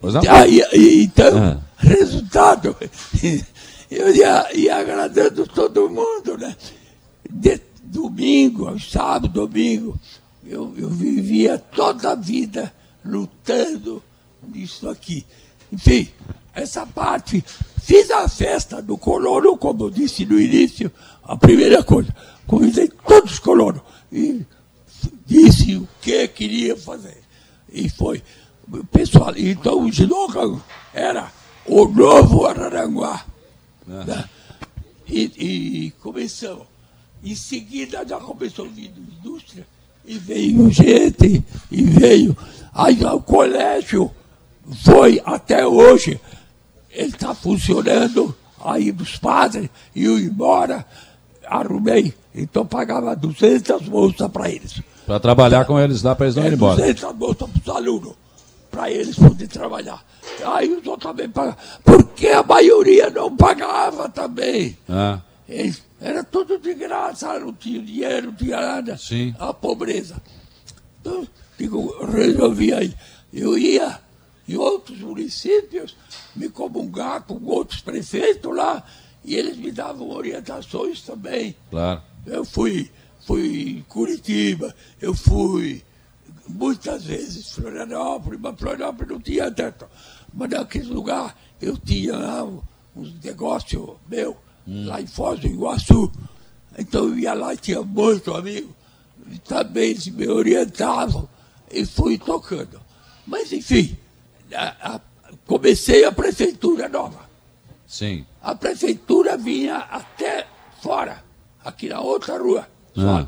Pois 0.00 0.14
não? 0.14 0.22
Aí, 0.28 0.60
então, 1.04 1.38
Ah. 1.38 1.60
resultado, 1.76 2.76
eu 3.88 4.14
ia, 4.14 4.48
ia 4.52 4.76
agradando 4.76 5.46
todo 5.46 5.88
mundo, 5.88 6.36
né? 6.36 6.56
De 7.30 7.60
domingo, 7.84 8.76
sábado, 8.80 9.28
domingo, 9.28 9.96
eu, 10.44 10.74
eu 10.76 10.88
vivia 10.90 11.56
toda 11.56 12.10
a 12.10 12.14
vida 12.16 12.72
lutando 13.04 14.02
nisso 14.42 14.88
aqui. 14.88 15.24
Enfim, 15.72 16.08
essa 16.54 16.86
parte. 16.86 17.44
Fiz 17.82 18.10
a 18.12 18.28
festa 18.28 18.80
do 18.80 18.96
colono, 18.96 19.56
como 19.56 19.84
eu 19.84 19.90
disse 19.90 20.24
no 20.24 20.40
início, 20.40 20.92
a 21.24 21.36
primeira 21.36 21.82
coisa. 21.82 22.14
Convidei 22.46 22.88
todos 22.88 23.32
os 23.32 23.38
colonos 23.38 23.82
e 24.12 24.44
disse 25.26 25.76
o 25.76 25.88
que 26.00 26.28
queria 26.28 26.76
fazer. 26.76 27.22
E 27.68 27.88
foi. 27.88 28.22
Pessoal, 28.92 29.34
então 29.36 29.82
o 29.82 29.88
slogan 29.88 30.60
era 30.94 31.32
o 31.66 31.86
novo 31.86 32.46
Araranguá. 32.46 33.24
né? 33.86 34.28
E, 35.08 35.86
e 35.86 35.90
começamos. 36.02 36.66
Em 37.24 37.34
seguida 37.34 38.06
já 38.06 38.18
começou 38.18 38.66
a 38.66 38.68
vir 38.68 38.92
indústria 38.96 39.66
e 40.04 40.18
veio 40.18 40.70
gente, 40.70 41.42
e 41.70 41.82
veio. 41.82 42.36
Aí 42.74 43.04
o 43.04 43.20
colégio 43.20 44.10
foi 44.84 45.20
até 45.24 45.66
hoje. 45.66 46.20
Ele 46.90 47.08
está 47.08 47.34
funcionando 47.34 48.34
aí 48.64 48.92
dos 48.92 49.16
padres, 49.16 49.68
e 49.94 50.04
eu 50.04 50.18
embora, 50.18 50.86
arrumei. 51.46 52.14
Então 52.34 52.64
pagava 52.66 53.14
200 53.14 53.88
bolsas 53.88 54.30
para 54.30 54.50
eles. 54.50 54.80
Para 55.06 55.20
trabalhar 55.20 55.64
com 55.64 55.78
eles 55.78 56.02
lá, 56.02 56.14
para 56.14 56.26
eles 56.26 56.36
não 56.36 56.44
irem 56.44 56.54
embora. 56.54 56.76
200 56.76 57.12
bolsas 57.12 57.50
para 57.50 57.60
os 57.60 57.76
alunos, 57.76 58.12
para 58.70 58.90
eles 58.90 59.16
poderem 59.16 59.48
trabalhar. 59.48 60.02
Aí 60.44 60.72
os 60.72 60.86
outros 60.86 61.10
também 61.10 61.28
pagavam. 61.28 61.58
Porque 61.84 62.28
a 62.28 62.42
maioria 62.42 63.10
não 63.10 63.34
pagava 63.36 64.08
também. 64.08 64.76
Ah, 64.88 65.18
Era 66.00 66.24
tudo 66.24 66.58
de 66.58 66.74
graça, 66.74 67.38
não 67.38 67.52
tinha 67.52 67.80
dinheiro, 67.82 68.28
não 68.28 68.34
tinha 68.34 68.60
nada. 68.60 68.96
Sim. 68.96 69.34
A 69.38 69.52
pobreza. 69.52 70.20
Então, 71.00 71.26
digo, 71.58 72.04
resolvi 72.06 72.72
aí. 72.72 72.94
Eu 73.32 73.56
ia 73.58 74.00
em 74.48 74.56
outros 74.56 74.98
municípios 75.00 75.96
me 76.34 76.48
comungar 76.48 77.22
com 77.22 77.42
outros 77.44 77.80
prefeitos 77.80 78.54
lá 78.54 78.84
e 79.24 79.34
eles 79.34 79.56
me 79.56 79.70
davam 79.70 80.10
orientações 80.10 81.02
também. 81.02 81.54
claro. 81.70 82.02
Eu 82.24 82.44
fui, 82.44 82.88
fui 83.26 83.78
em 83.78 83.82
Curitiba, 83.82 84.72
eu 85.00 85.12
fui 85.12 85.82
muitas 86.48 87.04
vezes 87.04 87.50
Florianópolis, 87.52 88.38
mas 88.40 88.56
Florianópolis 88.58 89.10
não 89.12 89.20
tinha 89.20 89.50
tanto. 89.50 89.86
Mas 90.32 90.50
naquele 90.50 90.86
lugar 90.86 91.36
eu 91.60 91.76
tinha 91.76 92.16
lá 92.16 92.44
um- 92.44 92.60
uns 92.94 93.12
negócios 93.20 93.96
meu, 94.08 94.36
lá 94.66 95.00
em 95.00 95.06
Foz 95.06 95.40
do 95.40 95.46
Iguaçu. 95.46 96.10
Então 96.78 97.08
eu 97.08 97.18
ia 97.18 97.34
lá 97.34 97.54
e 97.54 97.56
tinha 97.56 97.82
muito 97.82 98.34
amigo. 98.34 98.74
E 99.30 99.38
também 99.38 99.90
eles 99.90 100.08
me 100.08 100.28
orientavam 100.28 101.28
e 101.70 101.84
fui 101.86 102.18
tocando. 102.18 102.80
Mas 103.26 103.52
enfim, 103.52 103.96
a, 104.54 104.94
a, 104.96 105.00
comecei 105.46 106.04
a 106.04 106.12
prefeitura 106.12 106.88
nova. 106.88 107.20
Sim. 107.86 108.24
A 108.42 108.54
prefeitura 108.54 109.36
vinha 109.36 109.76
até 109.76 110.46
fora, 110.82 111.22
aqui 111.64 111.88
na 111.88 112.00
outra 112.00 112.38
rua, 112.38 112.66
Ah. 112.96 113.26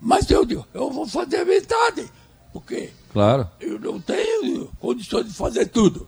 Mas 0.00 0.30
eu 0.30 0.44
digo, 0.44 0.64
eu 0.72 0.90
vou 0.92 1.06
fazer 1.08 1.44
metade, 1.44 2.08
porque 2.52 2.90
Claro. 3.12 3.48
eu 3.58 3.80
não 3.80 4.00
tenho 4.00 4.68
condições 4.78 5.26
de 5.26 5.32
fazer 5.34 5.66
tudo. 5.66 6.06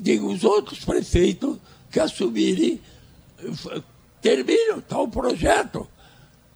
Digo, 0.00 0.32
os 0.32 0.44
outros 0.44 0.84
prefeitos 0.84 1.56
que 1.90 1.98
assumirem, 1.98 2.80
terminam 4.20 4.80
tal 4.80 5.08
projeto. 5.08 5.86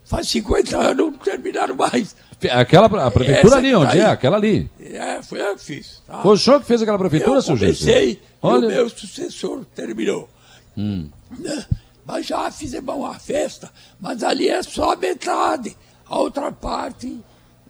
Faz 0.04 0.28
50 0.28 0.76
anos 0.76 0.96
não 0.96 1.12
terminaram 1.12 1.74
mais. 1.76 2.16
Aquela 2.50 2.86
a 2.86 3.10
prefeitura 3.10 3.46
Essa 3.48 3.58
ali, 3.58 3.70
tá 3.72 3.78
onde 3.78 3.98
é? 4.00 4.06
Aquela 4.06 4.36
ali. 4.36 4.70
É, 4.80 5.22
foi 5.22 5.40
eu 5.40 5.54
que 5.56 5.62
fiz. 5.62 6.02
tá? 6.06 6.22
Foi 6.22 6.34
o 6.34 6.38
senhor 6.38 6.60
que 6.60 6.66
fez 6.66 6.82
aquela 6.82 6.98
prefeitura, 6.98 7.36
eu 7.38 7.42
seu 7.42 7.56
Jesus? 7.56 7.80
comecei 7.80 8.22
Olha. 8.42 8.66
o 8.66 8.70
meu 8.70 8.88
sucessor 8.88 9.64
terminou. 9.74 10.28
Hum. 10.76 11.08
Né? 11.38 11.66
Mas 12.04 12.26
já 12.26 12.50
fizemos 12.50 12.94
uma 12.94 13.14
festa, 13.18 13.70
mas 14.00 14.22
ali 14.24 14.48
é 14.48 14.62
só 14.62 14.92
a 14.92 14.96
metade. 14.96 15.76
A 16.06 16.18
outra 16.18 16.50
parte 16.50 17.20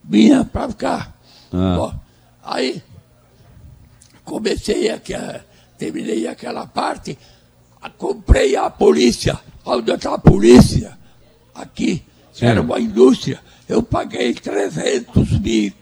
vinha 0.02 0.44
para 0.44 0.72
cá. 0.72 1.12
Ah. 1.52 1.74
Bom, 1.76 1.94
aí 2.42 2.82
comecei 4.24 4.88
aqui, 4.88 5.12
a- 5.14 5.40
terminei 5.76 6.26
aquela 6.26 6.66
parte, 6.66 7.18
comprei 7.88 8.56
a 8.56 8.68
polícia. 8.68 9.38
Onde 9.64 9.92
está 9.92 10.14
a 10.14 10.18
polícia? 10.18 10.98
Aqui. 11.54 12.02
Sim. 12.32 12.46
Era 12.46 12.60
uma 12.60 12.80
indústria. 12.80 13.40
Eu 13.68 13.82
paguei 13.82 14.34
300 14.34 15.40
mil 15.40 15.72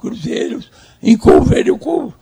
cruzeiros 0.00 0.70
em 1.02 1.16
convênio 1.16 1.78
com, 1.78 2.12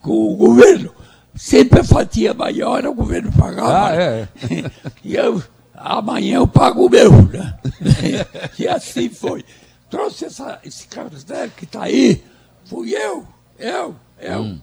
com 0.00 0.32
o 0.32 0.36
governo. 0.36 0.92
Sempre 1.34 1.80
a 1.80 1.84
fatia 1.84 2.32
maior 2.32 2.84
o 2.86 2.94
governo 2.94 3.32
pagava. 3.32 3.88
Ah, 3.88 3.94
é. 3.94 4.28
E 5.02 5.16
eu, 5.16 5.42
amanhã 5.74 6.36
eu 6.36 6.46
pago 6.46 6.86
o 6.86 6.90
meu. 6.90 7.10
Né? 7.10 7.58
e 8.58 8.68
assim 8.68 9.08
foi. 9.08 9.44
Trouxe 9.90 10.26
essa, 10.26 10.60
esse 10.64 10.86
cartel 10.86 11.50
que 11.56 11.64
está 11.64 11.84
aí, 11.84 12.22
fui 12.64 12.94
eu, 12.94 13.26
eu, 13.58 13.94
eu. 14.18 14.58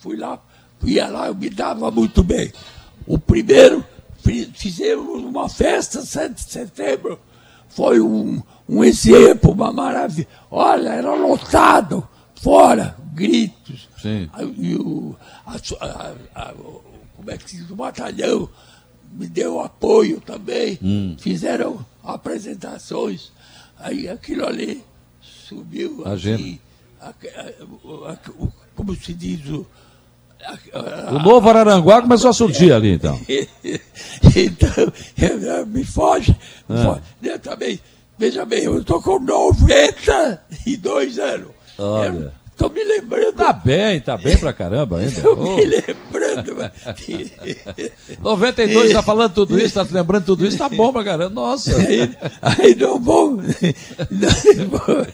Fui 0.00 0.16
lá, 0.16 0.40
ia 0.88 1.06
lá, 1.08 1.26
eu 1.28 1.34
me 1.34 1.48
dava 1.50 1.90
muito 1.90 2.22
bem. 2.22 2.52
O 3.06 3.18
primeiro, 3.18 3.84
fi- 4.22 4.50
fizemos 4.54 5.22
uma 5.22 5.48
festa, 5.48 6.02
7 6.02 6.34
de 6.34 6.42
setembro, 6.50 7.18
foi 7.68 8.00
um, 8.00 8.42
um 8.68 8.82
exemplo, 8.84 9.52
uma 9.52 9.72
maravilha. 9.72 10.28
Olha, 10.50 10.90
era 10.90 11.14
lotado, 11.14 12.06
fora, 12.34 12.96
gritos. 13.12 13.88
Sim. 14.00 14.28
E 14.58 14.74
o, 14.76 15.16
a 15.46 15.56
a- 15.84 16.14
a- 16.34 16.54
como 17.16 17.30
é 17.30 17.36
que 17.38 17.50
se 17.50 17.56
diz, 17.58 17.70
o 17.70 17.76
batalhão 17.76 18.48
me 19.12 19.26
deu 19.26 19.60
apoio 19.60 20.20
também. 20.20 20.78
Fizeram 21.18 21.84
apresentações. 22.02 23.32
Aí 23.78 24.08
aquilo 24.08 24.46
ali 24.46 24.82
subiu. 25.20 26.02
Assim, 26.36 26.58
a- 27.00 27.08
a- 27.08 28.10
a- 28.12 28.30
o- 28.38 28.52
como 28.74 28.94
se 28.94 29.12
diz 29.14 29.46
o. 29.48 29.66
O 31.10 31.18
novo 31.20 31.48
Araranguá 31.48 32.02
começou 32.02 32.30
a 32.30 32.34
surgir 32.34 32.72
ali, 32.72 32.92
então. 32.94 33.18
então, 33.28 34.92
eu- 35.18 35.66
me 35.66 35.84
foge. 35.84 36.34
Ah. 36.68 36.84
foge. 36.84 37.00
Eu 37.22 37.38
também, 37.38 37.80
veja 38.18 38.44
bem, 38.44 38.64
eu 38.64 38.78
estou 38.78 39.00
com 39.02 39.18
92 39.18 41.18
anos. 41.18 41.48
Olha. 41.78 42.32
Estou 42.50 42.70
me 42.70 42.84
lembrando. 42.84 43.32
Tá 43.32 43.52
bem, 43.52 44.00
tá 44.00 44.16
bem 44.16 44.36
pra 44.38 44.52
caramba 44.52 44.98
ainda. 44.98 45.10
Estou 45.10 45.36
Ô, 45.36 45.56
me 45.56 45.64
lembrando. 45.64 46.54
mas- 46.56 46.70
92 48.22 48.92
tá 48.92 49.02
falando 49.02 49.32
tudo 49.34 49.58
isso, 49.58 49.74
tá 49.74 49.84
lembrando 49.90 50.24
tudo 50.24 50.46
isso, 50.46 50.56
tá 50.56 50.68
bom 50.68 50.92
pra 50.92 51.02
caramba. 51.02 51.34
Nossa. 51.34 51.76
aí, 51.76 52.14
aí 52.40 52.76
não 52.76 53.00
vou. 53.00 53.38
Não 54.10 54.68
vou. 54.70 55.06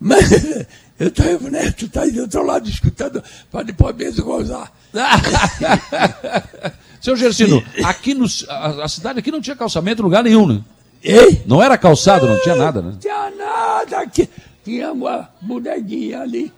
Mas 0.00 0.64
eu 0.98 1.08
estou, 1.08 1.26
o 1.26 1.50
Neto 1.50 1.84
está 1.84 2.02
aí 2.02 2.10
do 2.10 2.22
outro 2.22 2.44
lado 2.44 2.68
escutando 2.68 3.22
para 3.50 3.62
depois 3.62 3.94
mesmo 3.94 4.24
gozar. 4.24 4.72
Seu 7.00 7.16
Gersino, 7.16 7.62
aqui 7.84 8.14
no, 8.14 8.26
a, 8.48 8.84
a 8.84 8.88
cidade 8.88 9.18
aqui 9.18 9.30
não 9.30 9.40
tinha 9.40 9.54
calçamento 9.54 10.00
em 10.00 10.04
lugar 10.04 10.24
nenhum, 10.24 10.46
né? 10.46 10.62
Ei! 11.02 11.42
Não 11.46 11.62
era 11.62 11.76
calçado, 11.76 12.26
não 12.26 12.40
tinha 12.40 12.56
nada, 12.56 12.80
né? 12.80 12.90
Não 12.92 12.98
tinha 12.98 13.30
nada 13.30 14.00
aqui. 14.00 14.28
Tinha 14.64 14.92
uma 14.92 15.28
bonequinha 15.40 16.22
ali. 16.22 16.52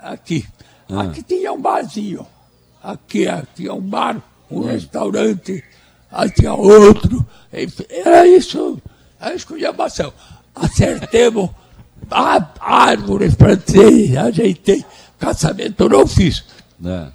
Aqui. 0.00 0.46
Ah. 0.88 1.02
Aqui 1.02 1.22
tinha 1.22 1.52
um 1.52 1.60
barzinho. 1.60 2.26
Aqui 2.82 3.26
ah, 3.26 3.42
tinha 3.54 3.72
um 3.72 3.80
bar, 3.80 4.22
um 4.50 4.60
restaurante. 4.60 5.64
Aí 6.12 6.30
tinha 6.30 6.54
outro. 6.54 7.26
Era 7.88 8.26
isso. 8.26 8.80
A 9.18 9.32
esculhambação. 9.32 10.12
Acertemos. 10.54 11.50
A- 12.10 12.48
Árvores, 12.60 13.34
plantei, 13.34 14.16
ajeitei. 14.16 14.84
Casamento 15.18 15.84
eu 15.84 15.88
não 15.88 16.06
fiz. 16.06 16.44
É, 16.84 17.06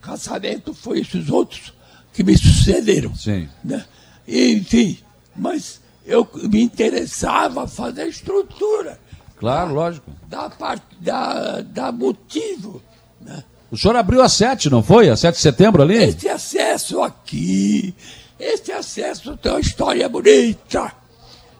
Casamento 0.00 0.74
foi 0.74 1.00
esses 1.00 1.28
outros 1.30 1.72
que 2.12 2.22
me 2.24 2.36
sucederam 2.36 3.14
sim. 3.14 3.48
né? 3.64 3.84
Enfim, 4.26 4.98
mas 5.36 5.80
eu 6.04 6.28
me 6.50 6.62
interessava 6.62 7.66
fazer 7.68 8.06
estrutura, 8.08 8.98
Claro, 9.38 9.74
lógico. 9.74 10.10
dar, 10.28 10.50
parte, 10.50 10.84
dar, 11.00 11.62
dar 11.62 11.92
motivo. 11.92 12.82
Né? 13.20 13.42
O 13.70 13.76
senhor 13.76 13.96
abriu 13.96 14.20
a 14.22 14.28
7, 14.28 14.68
não 14.70 14.82
foi? 14.82 15.08
A 15.08 15.16
7 15.16 15.36
de 15.36 15.40
setembro 15.40 15.82
ali? 15.82 15.96
Esse 15.96 16.28
acesso 16.28 17.00
aqui, 17.02 17.94
esse 18.38 18.70
acesso 18.72 19.36
tem 19.36 19.52
uma 19.52 19.60
história 19.60 20.08
bonita. 20.08 20.92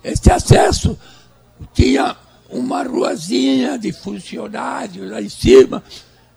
Esse 0.04 0.30
acesso 0.30 0.98
tinha 1.72 2.16
uma 2.52 2.82
ruazinha 2.82 3.78
de 3.78 3.92
funcionários 3.92 5.10
lá 5.10 5.20
em 5.20 5.28
cima. 5.28 5.82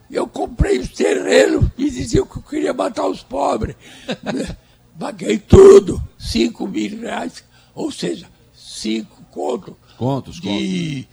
Eu 0.09 0.27
comprei 0.27 0.79
os 0.79 0.89
terrenos 0.89 1.65
e 1.77 1.89
diziam 1.89 2.25
que 2.25 2.37
eu 2.37 2.41
queria 2.41 2.73
matar 2.73 3.07
os 3.07 3.21
pobres. 3.21 3.75
Paguei 4.97 5.37
tudo, 5.37 6.01
5 6.17 6.67
mil 6.67 7.01
reais, 7.01 7.43
ou 7.73 7.91
seja, 7.91 8.27
cinco 8.53 9.21
contos 9.29 9.75
Contos, 9.97 10.39
de 10.39 11.07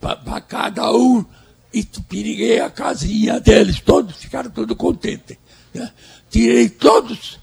para 0.00 0.40
cada 0.40 0.92
um 0.92 1.24
e 1.72 1.84
piriguei 1.84 2.60
a 2.60 2.70
casinha 2.70 3.38
deles, 3.38 3.80
todos 3.80 4.16
ficaram 4.16 4.50
todos 4.50 4.76
contentes. 4.76 5.36
né? 5.74 5.92
Tirei 6.30 6.68
todos 6.68 7.38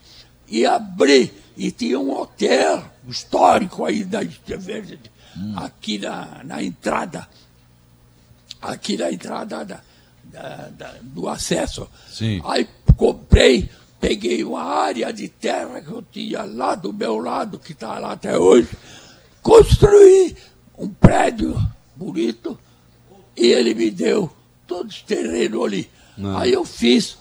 e 0.48 0.66
abri, 0.66 1.32
e 1.56 1.70
tinha 1.72 2.00
um 2.00 2.12
hotel 2.12 2.84
histórico 3.08 3.86
aí 3.86 4.04
da 4.04 4.24
Ilha 4.24 4.58
Verde, 5.36 5.54
aqui 5.58 5.98
na, 6.00 6.42
na 6.44 6.64
entrada, 6.64 7.28
aqui 8.62 8.98
na 8.98 9.12
entrada 9.12 9.66
da- 9.66 9.82
da- 10.24 10.70
da- 10.78 10.96
do 11.02 11.28
acesso. 11.28 11.88
Sim. 12.10 12.42
Aí 12.46 12.68
comprei, 12.96 13.70
peguei 14.00 14.44
uma 14.44 14.64
área 14.64 15.12
de 15.12 15.28
terra 15.28 15.82
que 15.82 15.90
eu 15.92 16.02
tinha 16.02 16.44
lá 16.44 16.76
do 16.76 16.94
meu 16.94 17.18
lado, 17.18 17.60
que 17.60 17.72
está 17.74 18.00
lá 18.00 18.14
até 18.14 18.38
hoje, 18.38 18.70
construí 19.42 20.36
um 20.78 20.88
prédio 20.90 21.56
bonito 21.96 22.58
e 23.36 23.48
ele 23.48 23.74
me 23.74 23.92
deu 23.92 24.32
todo 24.68 24.90
esse 24.90 25.04
terreno 25.04 25.64
ali. 25.64 25.90
Ah. 26.24 26.42
Aí 26.42 26.54
eu 26.54 26.64
fiz 26.66 27.18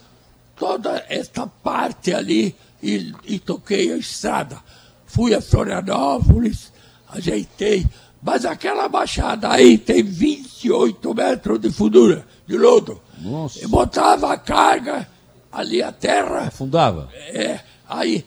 toda 0.55 1.03
essa 1.09 1.45
parte 1.47 2.13
ali 2.13 2.55
e, 2.81 3.13
e 3.25 3.39
toquei 3.39 3.91
a 3.91 3.97
estrada. 3.97 4.59
Fui 5.05 5.33
a 5.35 5.41
Florianópolis, 5.41 6.71
ajeitei, 7.09 7.85
mas 8.23 8.45
aquela 8.45 8.87
baixada 8.87 9.49
aí 9.51 9.77
tem 9.77 10.01
28 10.03 11.13
metros 11.13 11.59
de 11.59 11.71
fundura, 11.71 12.25
de 12.47 12.57
lodo. 12.57 13.01
Nossa. 13.19 13.59
Eu 13.59 13.69
botava 13.69 14.31
a 14.33 14.37
carga 14.37 15.07
ali 15.51 15.81
a 15.83 15.91
terra, 15.91 16.47
Afundava. 16.47 17.09
é, 17.13 17.59
aí 17.87 18.25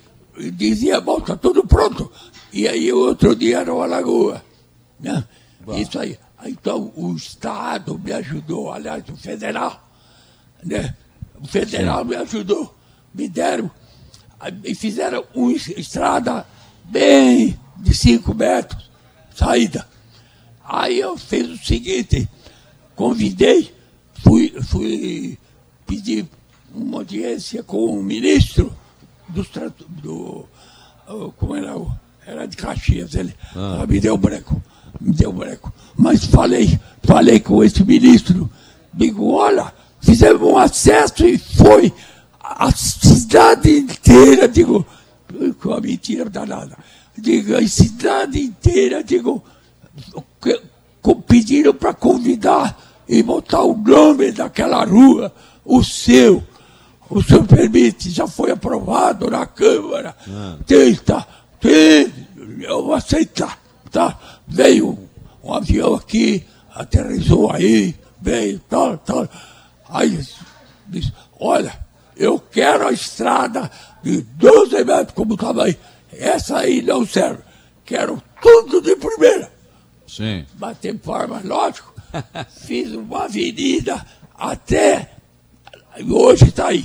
dizia, 0.52 1.00
bom, 1.00 1.20
tá 1.20 1.36
tudo 1.36 1.66
pronto. 1.66 2.10
E 2.52 2.68
aí 2.68 2.92
o 2.92 2.98
outro 2.98 3.34
dia 3.34 3.58
era 3.60 3.72
uma 3.74 3.86
lagoa. 3.86 4.42
Né? 5.00 5.24
Isso 5.76 5.98
aí. 5.98 6.18
Então 6.44 6.92
o 6.94 7.14
Estado 7.16 7.98
me 7.98 8.12
ajudou, 8.12 8.72
aliás, 8.72 9.02
o 9.08 9.16
federal. 9.16 9.82
Né? 10.62 10.94
O 11.40 11.46
federal 11.46 12.04
me 12.04 12.14
ajudou. 12.16 12.74
Me 13.14 13.28
deram, 13.28 13.70
me 14.62 14.74
fizeram 14.74 15.24
uma 15.34 15.52
es- 15.52 15.68
estrada 15.68 16.46
bem 16.84 17.58
de 17.78 17.94
5 17.94 18.34
metros, 18.34 18.85
saída. 19.36 19.86
Aí 20.64 20.98
eu 20.98 21.16
fiz 21.16 21.48
o 21.48 21.64
seguinte, 21.64 22.28
convidei, 22.94 23.72
fui, 24.24 24.52
fui 24.62 25.38
pedir 25.86 26.26
uma 26.74 26.98
audiência 26.98 27.62
com 27.62 27.98
o 27.98 28.02
ministro 28.02 28.74
do, 29.28 29.46
do 30.02 30.48
como 31.36 31.54
era 31.56 31.76
o 31.76 31.90
era 32.26 32.46
de 32.46 32.56
Caxias 32.56 33.14
ele. 33.14 33.34
Ah, 33.54 33.86
me 33.88 34.00
deu 34.00 34.16
branco 34.16 34.60
me 35.00 35.12
deu 35.12 35.32
branco. 35.32 35.72
Mas 35.96 36.24
falei 36.24 36.78
falei 37.04 37.38
com 37.38 37.62
esse 37.62 37.84
ministro. 37.84 38.50
Digo 38.92 39.32
olha 39.32 39.72
fizemos 40.00 40.42
um 40.42 40.56
acesso 40.56 41.26
e 41.26 41.36
foi 41.36 41.92
a 42.40 42.70
cidade 42.70 43.70
inteira, 43.70 44.48
digo, 44.48 44.86
com 45.60 45.72
a 45.72 45.80
mentira 45.80 46.30
danada, 46.30 46.78
digo, 47.18 47.56
a 47.56 47.66
cidade 47.66 48.40
inteira, 48.40 49.02
digo, 49.02 49.42
pediram 51.26 51.74
para 51.74 51.94
convidar 51.94 52.78
e 53.08 53.22
botar 53.22 53.62
o 53.62 53.76
nome 53.76 54.32
daquela 54.32 54.84
rua, 54.84 55.32
o 55.64 55.82
seu. 55.82 56.42
O 57.08 57.22
senhor 57.22 57.46
permite, 57.46 58.10
já 58.10 58.26
foi 58.26 58.50
aprovado 58.50 59.30
na 59.30 59.46
Câmara. 59.46 60.16
Ah. 60.28 60.56
Tenta, 60.66 61.26
tem, 61.60 62.12
eu 62.60 62.84
vou 62.84 62.94
aceitar. 62.94 63.58
Tá? 63.90 64.18
Veio 64.46 64.98
um 65.42 65.54
avião 65.54 65.94
aqui, 65.94 66.44
aterrizou 66.74 67.52
aí, 67.52 67.94
veio, 68.20 68.60
tal, 68.68 68.98
tal. 68.98 69.28
Aí 69.88 70.18
disse, 70.88 71.12
olha, 71.38 71.78
eu 72.16 72.40
quero 72.40 72.88
a 72.88 72.92
estrada 72.92 73.70
de 74.02 74.22
12 74.22 74.84
metros 74.84 75.14
como 75.14 75.34
estava 75.34 75.64
aí. 75.64 75.78
Essa 76.18 76.58
aí 76.58 76.82
não 76.82 77.06
serve. 77.06 77.42
Quero 77.84 78.22
tudo 78.40 78.80
de 78.80 78.96
primeira. 78.96 79.52
Sim. 80.06 80.44
Bater 80.54 80.98
forma, 81.00 81.40
lógico. 81.44 81.94
Fiz 82.66 82.92
uma 82.92 83.24
avenida 83.24 84.04
até. 84.34 85.10
Hoje 86.08 86.44
está 86.44 86.68
aí. 86.68 86.84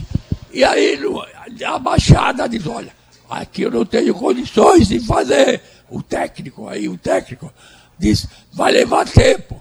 E 0.52 0.64
aí 0.64 1.00
a 1.66 1.80
Baixada 1.80 2.48
diz, 2.48 2.66
olha, 2.68 2.94
aqui 3.30 3.64
eu 3.64 3.72
não 3.72 3.86
tenho 3.86 4.14
condições 4.14 4.88
de 4.88 5.00
fazer. 5.00 5.62
O 5.90 6.02
técnico 6.02 6.68
aí, 6.68 6.88
o 6.88 6.98
técnico, 6.98 7.52
diz, 7.98 8.28
vai 8.54 8.72
levar 8.72 9.08
tempo. 9.08 9.60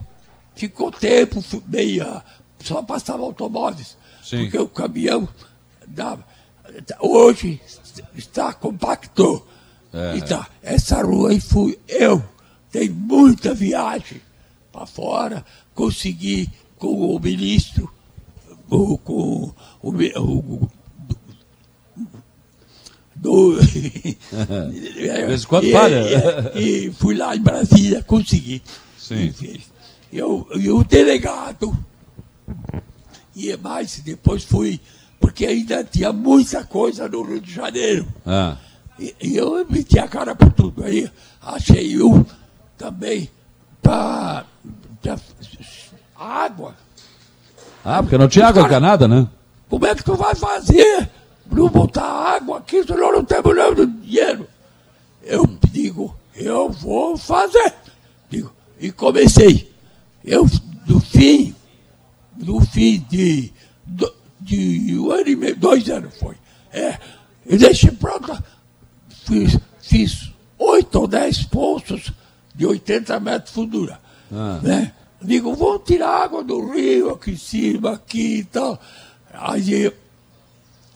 Ficou 0.55 0.91
tempo, 0.91 1.43
meia, 1.67 2.23
só 2.61 2.83
passava 2.83 3.23
automóveis. 3.23 3.97
Sim. 4.23 4.43
Porque 4.43 4.59
o 4.59 4.69
caminhão 4.69 5.29
dava. 5.87 6.25
Hoje 7.01 7.61
está 8.15 8.53
compacto. 8.53 9.47
É. 9.93 10.17
Então, 10.17 10.45
essa 10.63 11.03
rua 11.03 11.31
aí 11.31 11.41
fui 11.41 11.79
eu. 11.89 12.23
Tem 12.71 12.89
muita 12.89 13.53
viagem 13.55 14.21
para 14.73 14.87
fora. 14.87 15.45
Consegui 15.75 16.49
com 16.79 17.15
o 17.15 17.19
ministro, 17.19 17.93
com, 18.69 18.97
com 18.99 19.53
o, 19.83 19.91
o, 19.91 20.71
do. 23.21 23.61
De 23.61 25.27
vez 25.27 25.43
em 25.43 25.47
quando 25.47 25.71
falha. 25.71 26.01
E, 26.55 26.87
e, 26.87 26.93
fui 26.93 27.17
lá 27.17 27.37
em 27.37 27.41
Brasília, 27.41 28.03
consegui. 28.03 28.63
Sim. 28.99 29.33
E, 30.13 30.19
eu, 30.19 30.47
e 30.55 30.71
o 30.71 30.83
delegado. 30.85 31.77
E 33.35 33.57
mais, 33.57 34.01
depois 34.01 34.45
fui. 34.45 34.81
Porque 35.19 35.45
ainda 35.45 35.85
tinha 35.85 36.13
muita 36.13 36.65
coisa 36.65 37.09
no 37.09 37.23
Rio 37.23 37.41
de 37.41 37.53
Janeiro. 37.53 38.07
Ah. 38.25 38.57
E, 39.01 39.17
e 39.21 39.37
eu 39.37 39.67
meti 39.69 39.99
a 39.99 40.07
cara 40.07 40.35
por 40.35 40.53
tudo. 40.53 40.85
Aí 40.85 41.11
achei 41.41 42.01
um 42.03 42.25
também 42.77 43.31
para 43.83 44.45
água. 46.15 46.75
Ah, 47.83 48.03
porque 48.03 48.19
não 48.19 48.29
tinha 48.29 48.47
água 48.47 48.63
encanada, 48.63 49.09
né? 49.09 49.27
Como 49.71 49.87
é 49.87 49.95
que 49.95 50.05
tu 50.05 50.15
vai 50.15 50.35
fazer? 50.35 51.09
Não 51.51 51.69
botar 51.69 52.05
água 52.05 52.59
aqui, 52.59 52.85
senão 52.85 53.11
não 53.11 53.25
temos 53.25 53.57
nenhum 53.57 54.01
dinheiro. 54.01 54.47
Eu 55.23 55.47
digo, 55.73 56.15
eu 56.35 56.69
vou 56.71 57.17
fazer. 57.17 57.75
Digo, 58.29 58.53
e 58.79 58.93
comecei. 58.93 59.73
Eu, 60.23 60.47
no 60.87 61.01
fim, 61.01 61.55
no 62.37 62.61
fim 62.61 63.05
de, 63.09 63.51
de 64.41 64.99
um 64.99 65.11
ano 65.11 65.29
e 65.29 65.37
meio, 65.37 65.57
dois 65.57 65.89
anos 65.89 66.15
foi. 66.19 66.35
É, 66.73 66.99
eu 67.47 67.59
deixei 67.59 67.91
pronta, 67.91 68.45
fiz, 69.31 69.59
fiz 69.81 70.33
oito 70.59 71.01
ou 71.01 71.07
dez 71.07 71.45
poços 71.45 72.13
de 72.55 72.67
80 72.67 73.21
metros 73.21 73.51
de 73.51 73.55
fundura. 73.55 74.01
Ah. 74.33 74.59
Né? 74.63 74.93
Digo, 75.23 75.55
vamos 75.55 75.83
tirar 75.85 76.25
água 76.25 76.43
do 76.43 76.71
rio 76.73 77.11
aqui 77.11 77.33
em 77.33 77.37
cima, 77.37 77.93
aqui 77.93 78.39
e 78.39 78.45
tal. 78.45 78.81
Aí 79.33 79.93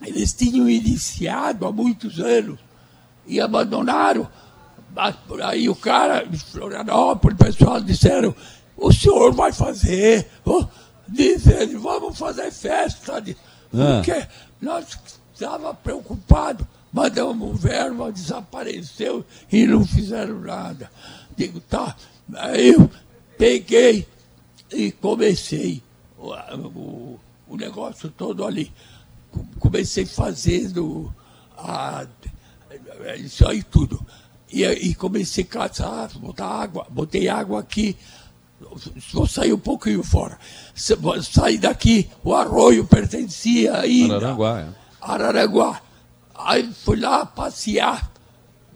eles 0.02 0.32
tinham 0.32 0.68
iniciado 0.68 1.66
há 1.66 1.72
muitos 1.72 2.18
anos 2.18 2.58
e 3.26 3.40
abandonaram. 3.40 4.28
Aí 5.42 5.68
o 5.68 5.74
cara 5.74 6.24
de 6.24 6.38
Florianópolis, 6.38 7.38
o 7.38 7.44
pessoal 7.44 7.80
disseram, 7.80 8.34
o 8.76 8.92
senhor 8.92 9.32
vai 9.32 9.52
fazer. 9.52 10.28
Oh, 10.44 10.64
dizendo, 11.06 11.80
vamos 11.80 12.18
fazer 12.18 12.50
festa. 12.50 13.16
Ah. 13.16 13.22
Porque 13.96 14.26
nós 14.60 14.98
estávamos 15.34 15.76
preocupados, 15.82 16.66
mandamos 16.94 17.50
um 17.50 17.54
verbo, 17.54 18.12
desapareceu 18.12 19.26
e 19.50 19.66
não 19.66 19.84
fizeram 19.84 20.38
nada. 20.38 20.88
Digo, 21.36 21.60
tá. 21.60 21.96
Aí 22.36 22.68
eu 22.68 22.88
peguei 23.36 24.06
e 24.72 24.92
comecei 24.92 25.82
o, 26.16 26.30
o, 26.30 27.20
o 27.48 27.56
negócio 27.56 28.08
todo 28.10 28.44
ali. 28.44 28.72
Comecei 29.58 30.06
fazendo 30.06 31.12
a, 31.58 32.06
isso 33.18 33.48
aí 33.48 33.64
tudo. 33.64 34.00
E, 34.52 34.62
e 34.64 34.94
comecei 34.94 35.42
a 35.42 35.46
caçar, 35.48 36.16
botar 36.16 36.46
água, 36.46 36.86
botei 36.88 37.28
água 37.28 37.58
aqui, 37.58 37.96
vou 39.12 39.26
sair 39.26 39.52
um 39.52 39.58
pouquinho 39.58 40.04
fora. 40.04 40.38
Saí 40.76 41.58
daqui, 41.58 42.08
o 42.22 42.32
arroio 42.32 42.86
pertencia 42.86 43.80
ainda. 43.80 44.14
Araranguá, 44.14 44.60
é. 44.60 44.68
Araranguá. 45.00 45.82
Aí 46.34 46.68
fui 46.84 46.98
lá 46.98 47.24
passear, 47.24 48.10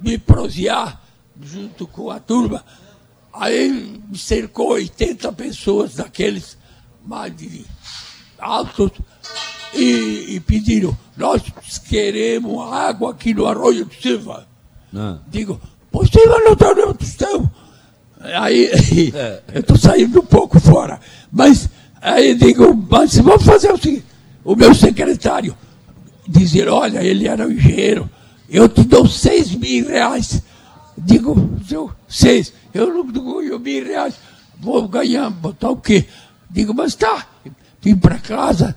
me 0.01 0.17
prosear 0.19 1.01
junto 1.41 1.87
com 1.87 2.11
a 2.11 2.21
turma. 2.21 2.65
Aí 3.33 4.01
me 4.09 4.19
cercou 4.19 4.73
80 4.73 5.33
pessoas 5.33 5.97
daqueles 5.97 6.57
mais 7.05 7.35
de 7.37 7.65
altos 8.39 8.91
e, 9.75 10.37
e, 10.37 10.41
pediram, 10.41 10.97
nós 11.17 11.43
queremos 11.89 12.73
água 12.73 13.11
aqui 13.11 13.35
no 13.35 13.47
Arroio 13.47 13.85
do 13.85 13.95
Silva. 13.95 14.47
Ah. 14.95 15.19
Digo, 15.29 15.61
possível 15.91 16.45
não 16.45 16.53
está 16.53 16.75
no 16.75 16.95
tostão. 16.95 17.51
Aí 18.21 18.67
é. 19.15 19.43
eu 19.55 19.61
estou 19.61 19.77
saindo 19.77 20.21
um 20.21 20.27
pouco 20.27 20.59
fora. 20.59 21.01
Mas 21.31 21.69
aí 22.01 22.35
digo, 22.35 22.75
mas 22.91 23.17
vamos 23.17 23.45
fazer 23.45 23.73
o 23.73 23.77
seguinte, 23.77 24.05
o 24.45 24.55
meu 24.55 24.75
secretário 24.75 25.57
dizer, 26.29 26.69
olha, 26.69 27.03
ele 27.03 27.27
era 27.27 27.47
um 27.47 27.51
engenheiro, 27.51 28.09
eu 28.49 28.69
te 28.69 28.85
dou 28.85 29.09
seis 29.09 29.55
mil 29.55 29.89
reais. 29.89 30.43
Digo, 30.97 31.51
seis 32.09 32.53
eu 32.75 32.93
não 32.93 33.07
ganho 33.07 33.59
mil 33.59 33.85
reais, 33.85 34.15
vou 34.61 34.87
ganhar, 34.87 35.31
botar 35.31 35.71
o 35.71 35.77
quê? 35.77 36.07
Digo, 36.51 36.75
mas 36.75 36.95
tá, 36.95 37.27
vim 37.81 37.97
para 37.97 38.19
casa, 38.19 38.77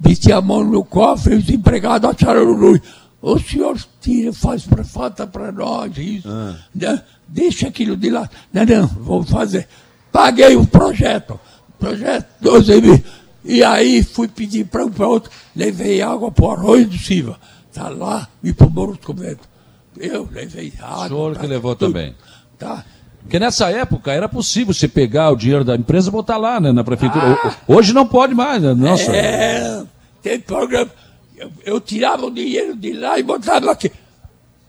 meti 0.00 0.32
a 0.32 0.40
mão 0.40 0.64
no 0.64 0.84
cofre, 0.84 1.34
os 1.34 1.48
empregados 1.48 2.08
acharam 2.10 2.44
luz. 2.44 2.80
O 3.20 3.38
senhor 3.38 3.76
tira, 4.00 4.32
faz 4.32 4.64
pra, 4.64 4.84
falta 4.84 5.26
para 5.26 5.50
nós 5.50 5.96
isso. 5.98 6.28
Ah. 6.30 6.56
Né? 6.72 7.02
Deixa 7.26 7.66
aquilo 7.66 7.96
de 7.96 8.10
lá. 8.10 8.30
Não, 8.52 8.64
não, 8.64 8.86
vou 8.86 9.24
fazer. 9.24 9.68
Paguei 10.12 10.54
o 10.54 10.64
projeto. 10.66 11.38
Projeto 11.78 12.26
12 12.40 12.80
mil. 12.80 13.04
E 13.48 13.64
aí 13.64 14.02
fui 14.02 14.28
pedir 14.28 14.66
para 14.66 14.84
um 14.84 14.90
para 14.90 15.08
outro. 15.08 15.30
Levei 15.56 16.02
água 16.02 16.30
para 16.30 16.44
o 16.44 16.50
Arroio 16.50 16.86
do 16.86 16.98
Silva. 16.98 17.40
Está 17.70 17.88
lá, 17.88 18.28
me 18.42 18.52
para 18.52 18.66
o 18.66 18.70
Morro 18.70 18.92
do 18.92 18.98
Convento. 18.98 19.48
Eu 19.96 20.28
levei 20.30 20.70
água. 20.78 21.06
O 21.06 21.08
senhor 21.08 21.34
tá, 21.34 21.40
que 21.40 21.46
levou 21.46 21.74
tudo. 21.74 21.92
também. 21.94 22.14
Tá. 22.58 22.84
Porque 23.22 23.38
nessa 23.38 23.70
época 23.70 24.12
era 24.12 24.28
possível 24.28 24.74
você 24.74 24.86
pegar 24.86 25.30
o 25.30 25.36
dinheiro 25.36 25.64
da 25.64 25.74
empresa 25.74 26.08
e 26.08 26.12
botar 26.12 26.36
lá 26.36 26.60
né, 26.60 26.72
na 26.72 26.84
prefeitura. 26.84 27.38
Ah, 27.42 27.56
Hoje 27.66 27.94
não 27.94 28.06
pode 28.06 28.34
mais, 28.34 28.62
né? 28.62 28.74
Nossa. 28.74 29.16
É, 29.16 29.82
tem 30.22 30.38
programa. 30.40 30.90
Eu, 31.34 31.50
eu, 31.64 31.80
tirava 31.80 32.26
o 32.26 32.30
dinheiro 32.30 32.76
de 32.76 32.92
lá 32.92 33.18
e 33.18 33.22
botava 33.22 33.72
aqui. 33.72 33.90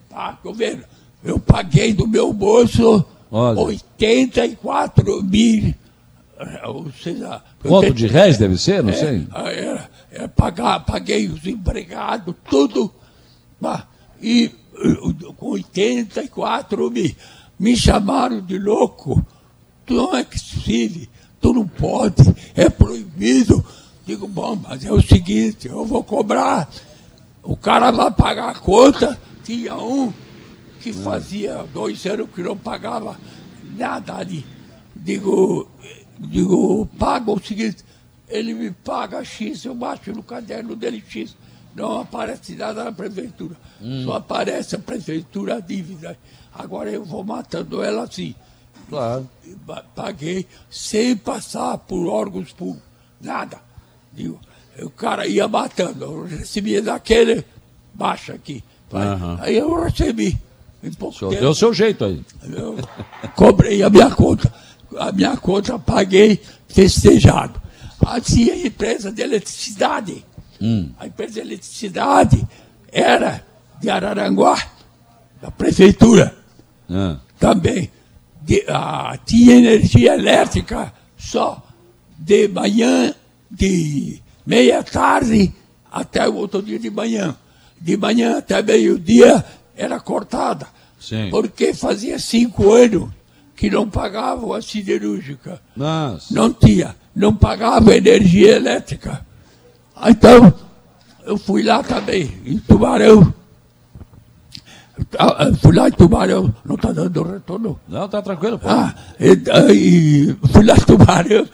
Tá, 0.10 0.38
governo. 0.42 0.84
Eu 1.22 1.38
paguei 1.38 1.94
do 1.94 2.08
meu 2.08 2.32
bolso 2.32 3.04
Olha. 3.30 3.60
84 3.60 5.24
mil. 5.24 5.76
Ou 6.66 6.92
seja, 6.92 7.42
Quanto 7.62 7.94
de 7.94 8.08
réis 8.08 8.38
deve 8.38 8.58
ser? 8.58 8.82
Não 8.82 8.92
é, 8.92 8.94
sei. 8.94 9.28
É, 9.36 10.24
é, 10.24 10.28
pagar, 10.28 10.80
paguei 10.86 11.28
os 11.28 11.46
empregados, 11.46 12.34
tudo. 12.50 12.94
E 14.22 14.50
com 15.36 15.50
84 15.52 16.92
mil. 16.92 17.16
Me 17.60 17.76
chamaram 17.76 18.40
de 18.40 18.58
louco. 18.58 19.26
Tu 19.86 19.94
não 19.96 20.16
é 20.16 20.24
possível, 20.24 21.08
tu 21.42 21.54
não 21.54 21.68
pode, 21.68 22.24
é 22.56 22.70
proibido. 22.70 23.66
Digo, 24.06 24.28
bom, 24.28 24.56
mas 24.56 24.86
é 24.86 24.92
o 24.92 25.02
seguinte, 25.02 25.68
eu 25.68 25.86
vou 25.86 26.04
cobrar. 26.04 26.70
O 27.44 27.58
cara 27.58 27.92
vai 27.92 28.12
pagar 28.12 28.50
a 28.50 28.60
conta. 28.60 29.20
Tinha 29.44 29.76
um 29.76 30.14
que 30.80 30.94
fazia 30.94 31.66
dois 31.74 32.06
anos 32.06 32.30
que 32.34 32.42
não 32.42 32.56
pagava 32.56 33.18
nada 33.76 34.16
ali. 34.16 34.46
Digo, 34.96 35.68
digo, 36.20 36.86
paga 36.98 37.32
o 37.32 37.40
seguinte, 37.40 37.84
ele 38.28 38.54
me 38.54 38.72
paga 38.72 39.24
X, 39.24 39.66
eu 39.66 39.74
baixo 39.74 40.12
no 40.12 40.22
caderno 40.24 40.76
dele 40.76 41.04
X. 41.08 41.36
Não 41.76 42.02
aparece 42.02 42.56
nada 42.56 42.84
na 42.84 42.92
prefeitura. 42.92 43.56
Só 44.04 44.14
aparece 44.14 44.76
a 44.76 44.80
prefeitura 44.80 45.56
a 45.56 45.60
dívida. 45.60 46.18
Agora 46.54 46.90
eu 46.90 47.06
vou 47.06 47.24
matando 47.24 47.82
ela 47.84 48.04
assim. 48.04 48.36
Claro. 48.90 49.30
Paguei 49.96 50.48
sem 50.70 51.16
passar 51.16 51.78
por 51.78 52.08
órgãos 52.08 52.52
públicos. 52.52 52.90
Nada. 53.22 53.60
Digo, 54.12 54.40
o 54.82 54.90
cara 54.90 55.28
ia 55.28 55.48
matando. 55.48 56.04
Eu 56.04 56.24
recebia 56.26 56.82
daquele, 56.82 57.46
baixa 57.94 58.34
aqui. 58.34 58.64
Aham. 58.92 59.38
Aí 59.42 59.56
eu 59.58 59.82
recebi. 59.84 60.38
Em 60.84 60.92
pouco 60.94 61.16
O 61.16 61.20
senhor 61.20 61.30
tempo. 61.32 61.42
deu 61.42 61.52
o 61.52 61.56
seu 61.56 61.74
jeito 61.74 62.04
aí. 62.04 62.22
Eu 62.52 62.78
cobrei 63.36 63.84
a 63.84 63.90
minha 63.90 64.10
conta. 64.10 64.52
A 64.98 65.12
minha 65.12 65.36
conta 65.38 65.78
paguei 65.78 66.42
festejado. 66.68 67.62
Assim, 68.06 68.50
a 68.50 68.58
empresa 68.68 69.12
de 69.12 69.22
eletricidade. 69.22 70.26
A 70.98 71.08
empresa 71.08 71.34
de 71.34 71.40
eletricidade 71.42 72.48
era 72.92 73.44
de 73.80 73.90
Araranguá, 73.90 74.58
da 75.42 75.50
prefeitura 75.52 76.36
Ah, 76.90 77.18
também. 77.40 77.90
De- 78.42 78.66
ah, 78.68 79.18
tinha 79.26 79.56
energia 79.56 80.16
elétrica 80.16 80.92
só 81.18 81.64
de 82.18 82.48
manhã, 82.48 83.14
de 83.50 84.22
meia 84.46 84.84
tarde 84.84 85.54
até 85.92 86.28
o 86.28 86.36
outro 86.36 86.62
dia 86.62 86.80
de 86.80 86.90
manhã. 86.90 87.36
De 87.80 87.96
manhã 87.96 88.40
até 88.40 88.62
meio-dia 88.62 89.46
era 89.78 90.00
cortada. 90.00 90.68
Sim. 91.00 91.30
Porque 91.30 91.74
fazia 91.74 92.20
cinco 92.20 92.74
anos 92.74 93.10
que 93.60 93.70
não 93.70 93.90
pagavam 93.90 94.54
a 94.54 94.62
siderúrgica. 94.62 95.60
Nossa. 95.76 96.34
Não 96.34 96.54
tinha, 96.54 96.96
não 97.14 97.36
pagava 97.36 97.94
energia 97.94 98.56
elétrica. 98.56 99.26
Então, 100.08 100.54
eu 101.26 101.38
fui 101.38 101.62
lá 101.62 101.84
também, 101.84 102.38
em 102.46 102.58
Tubarão. 102.58 103.34
Ah, 105.18 105.48
eu 105.50 105.56
Fui 105.58 105.76
lá 105.76 105.90
em 105.90 105.92
Tubarão, 105.92 106.56
não 106.64 106.76
está 106.76 106.94
dando 106.94 107.22
retorno. 107.22 107.78
Não, 107.86 108.08
tá 108.08 108.22
tranquilo, 108.22 108.58
pô. 108.58 108.70
Ah, 108.70 108.96
e, 109.20 109.34
e 109.74 110.38
fui 110.54 110.64
lá 110.64 110.76
em 110.76 110.86
Tubarão, 110.86 111.46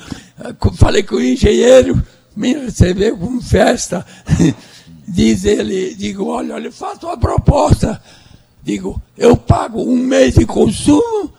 falei 0.75 1.01
com 1.01 1.15
o 1.15 1.23
engenheiro, 1.23 1.99
me 2.35 2.53
recebeu 2.53 3.17
com 3.17 3.41
festa. 3.41 4.05
Diz 5.07 5.43
ele, 5.43 5.95
digo, 5.95 6.27
olha, 6.27 6.53
ele 6.53 6.69
faz 6.69 7.01
uma 7.01 7.17
proposta. 7.17 7.99
Digo, 8.61 9.01
eu 9.17 9.35
pago 9.35 9.81
um 9.81 9.97
mês 9.97 10.35
de 10.35 10.45
consumo 10.45 11.33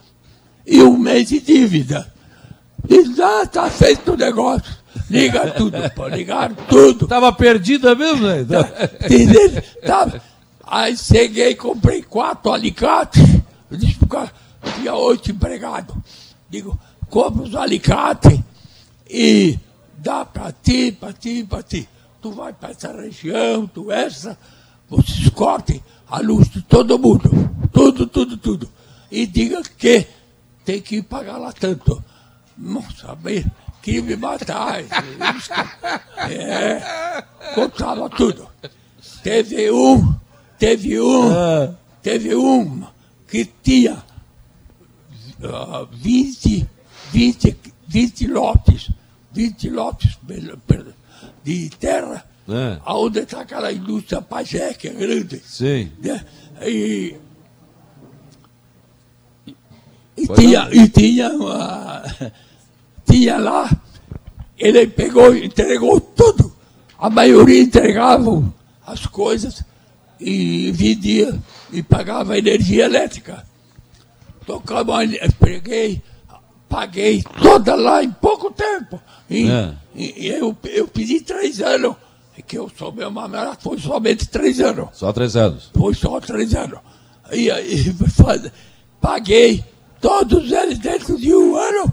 e 0.66 0.82
um 0.82 0.96
mês 0.98 1.28
de 1.28 1.40
dívida. 1.40 2.12
Diz, 2.84 3.18
ah, 3.20 3.46
tá 3.46 3.70
feito 3.70 4.12
o 4.12 4.16
negócio. 4.16 4.76
Liga 5.08 5.50
tudo, 5.52 5.76
pô, 5.94 6.08
ligaram 6.08 6.56
tudo. 6.68 7.06
Tava 7.06 7.32
perdida 7.32 7.94
mesmo, 7.94 8.26
né? 8.26 8.40
Entendeu? 9.04 9.62
Tá. 9.84 10.20
Aí 10.64 10.96
cheguei, 10.96 11.54
comprei 11.54 12.02
quatro 12.02 12.52
alicates. 12.52 13.22
Eu 13.70 13.76
disse 13.76 13.94
pro 13.94 14.08
cara, 14.08 14.32
tinha 14.74 14.94
oito 14.94 15.30
empregados. 15.30 15.94
Digo, 16.50 16.78
compra 17.08 17.42
os 17.42 17.54
alicates 17.54 18.40
e 19.08 19.58
dá 19.98 20.24
pra 20.24 20.52
ti, 20.52 20.90
pra 20.92 21.12
ti, 21.12 21.44
pra 21.44 21.62
ti. 21.62 21.88
Tu 22.20 22.32
vai 22.32 22.52
pra 22.52 22.70
essa 22.70 22.92
região, 22.92 23.66
tu 23.66 23.92
essa, 23.92 24.36
vocês 24.88 25.28
cortem 25.28 25.82
a 26.08 26.18
luz 26.20 26.48
de 26.48 26.62
todo 26.62 26.98
mundo. 26.98 27.30
Tudo, 27.72 28.06
tudo, 28.06 28.36
tudo. 28.36 28.68
E 29.10 29.26
diga 29.26 29.62
que 29.78 30.06
tem 30.66 30.80
que 30.82 31.00
pagar 31.00 31.38
lá 31.38 31.52
tanto. 31.52 32.04
Nossa, 32.58 33.14
bem, 33.14 33.44
queria 33.80 34.02
me 34.02 34.16
matar. 34.16 34.80
É, 36.28 37.22
contava 37.54 38.10
tudo. 38.10 38.48
Teve 39.22 39.70
um, 39.70 40.12
teve 40.58 41.00
um, 41.00 41.74
teve 42.02 42.34
um 42.34 42.84
que 43.28 43.44
tinha 43.62 44.02
ah, 45.44 45.86
20, 45.92 46.68
20, 47.12 47.56
20 47.86 48.26
lotes, 48.26 48.90
20 49.32 49.70
lotes 49.70 50.18
de 51.44 51.70
terra, 51.70 52.24
É. 52.48 52.80
onde 52.86 53.20
está 53.20 53.42
aquela 53.42 53.72
indústria 53.72 54.20
pajé, 54.20 54.74
que 54.74 54.88
é 54.88 54.92
grande. 54.92 55.40
Sim. 55.44 55.92
né? 56.02 56.24
E, 56.62 57.14
e, 60.16 60.26
tinha, 60.28 60.68
e 60.72 60.88
tinha, 60.88 61.28
uma- 61.30 62.02
tinha 63.10 63.36
lá, 63.38 63.70
ele 64.58 64.86
pegou, 64.86 65.34
entregou 65.36 66.00
tudo. 66.00 66.52
A 66.98 67.10
maioria 67.10 67.60
entregavam 67.62 68.52
as 68.86 69.04
coisas 69.06 69.62
e 70.18 70.70
vendia 70.72 71.38
e 71.72 71.82
pagava 71.82 72.38
energia 72.38 72.84
elétrica. 72.86 73.44
Tocamos, 74.46 74.94
a 74.94 75.04
ener- 75.04 75.32
peguei, 75.38 76.02
paguei 76.68 77.22
toda 77.42 77.74
lá 77.74 78.02
em 78.02 78.10
pouco 78.10 78.50
tempo. 78.50 79.00
E, 79.28 79.48
É. 79.50 79.72
e 79.94 80.26
eu, 80.28 80.56
eu 80.64 80.86
pedi 80.88 81.20
três 81.20 81.60
anos, 81.60 81.96
é 82.38 82.42
que 82.42 82.56
eu 82.56 82.70
sou 82.78 82.92
meu 82.92 83.10
mamarado, 83.10 83.58
foi 83.60 83.78
somente 83.78 84.26
três 84.28 84.60
anos. 84.60 84.88
Só 84.92 85.12
três 85.12 85.36
anos. 85.36 85.70
Foi 85.76 85.94
só 85.94 86.18
três 86.20 86.54
anos. 86.54 86.78
E 87.32 87.50
aí 87.50 87.92
faz- 88.16 88.50
paguei 89.00 89.64
todos 90.00 90.50
eles 90.52 90.78
dentro 90.78 91.16
de 91.18 91.34
um 91.34 91.56
ano. 91.56 91.92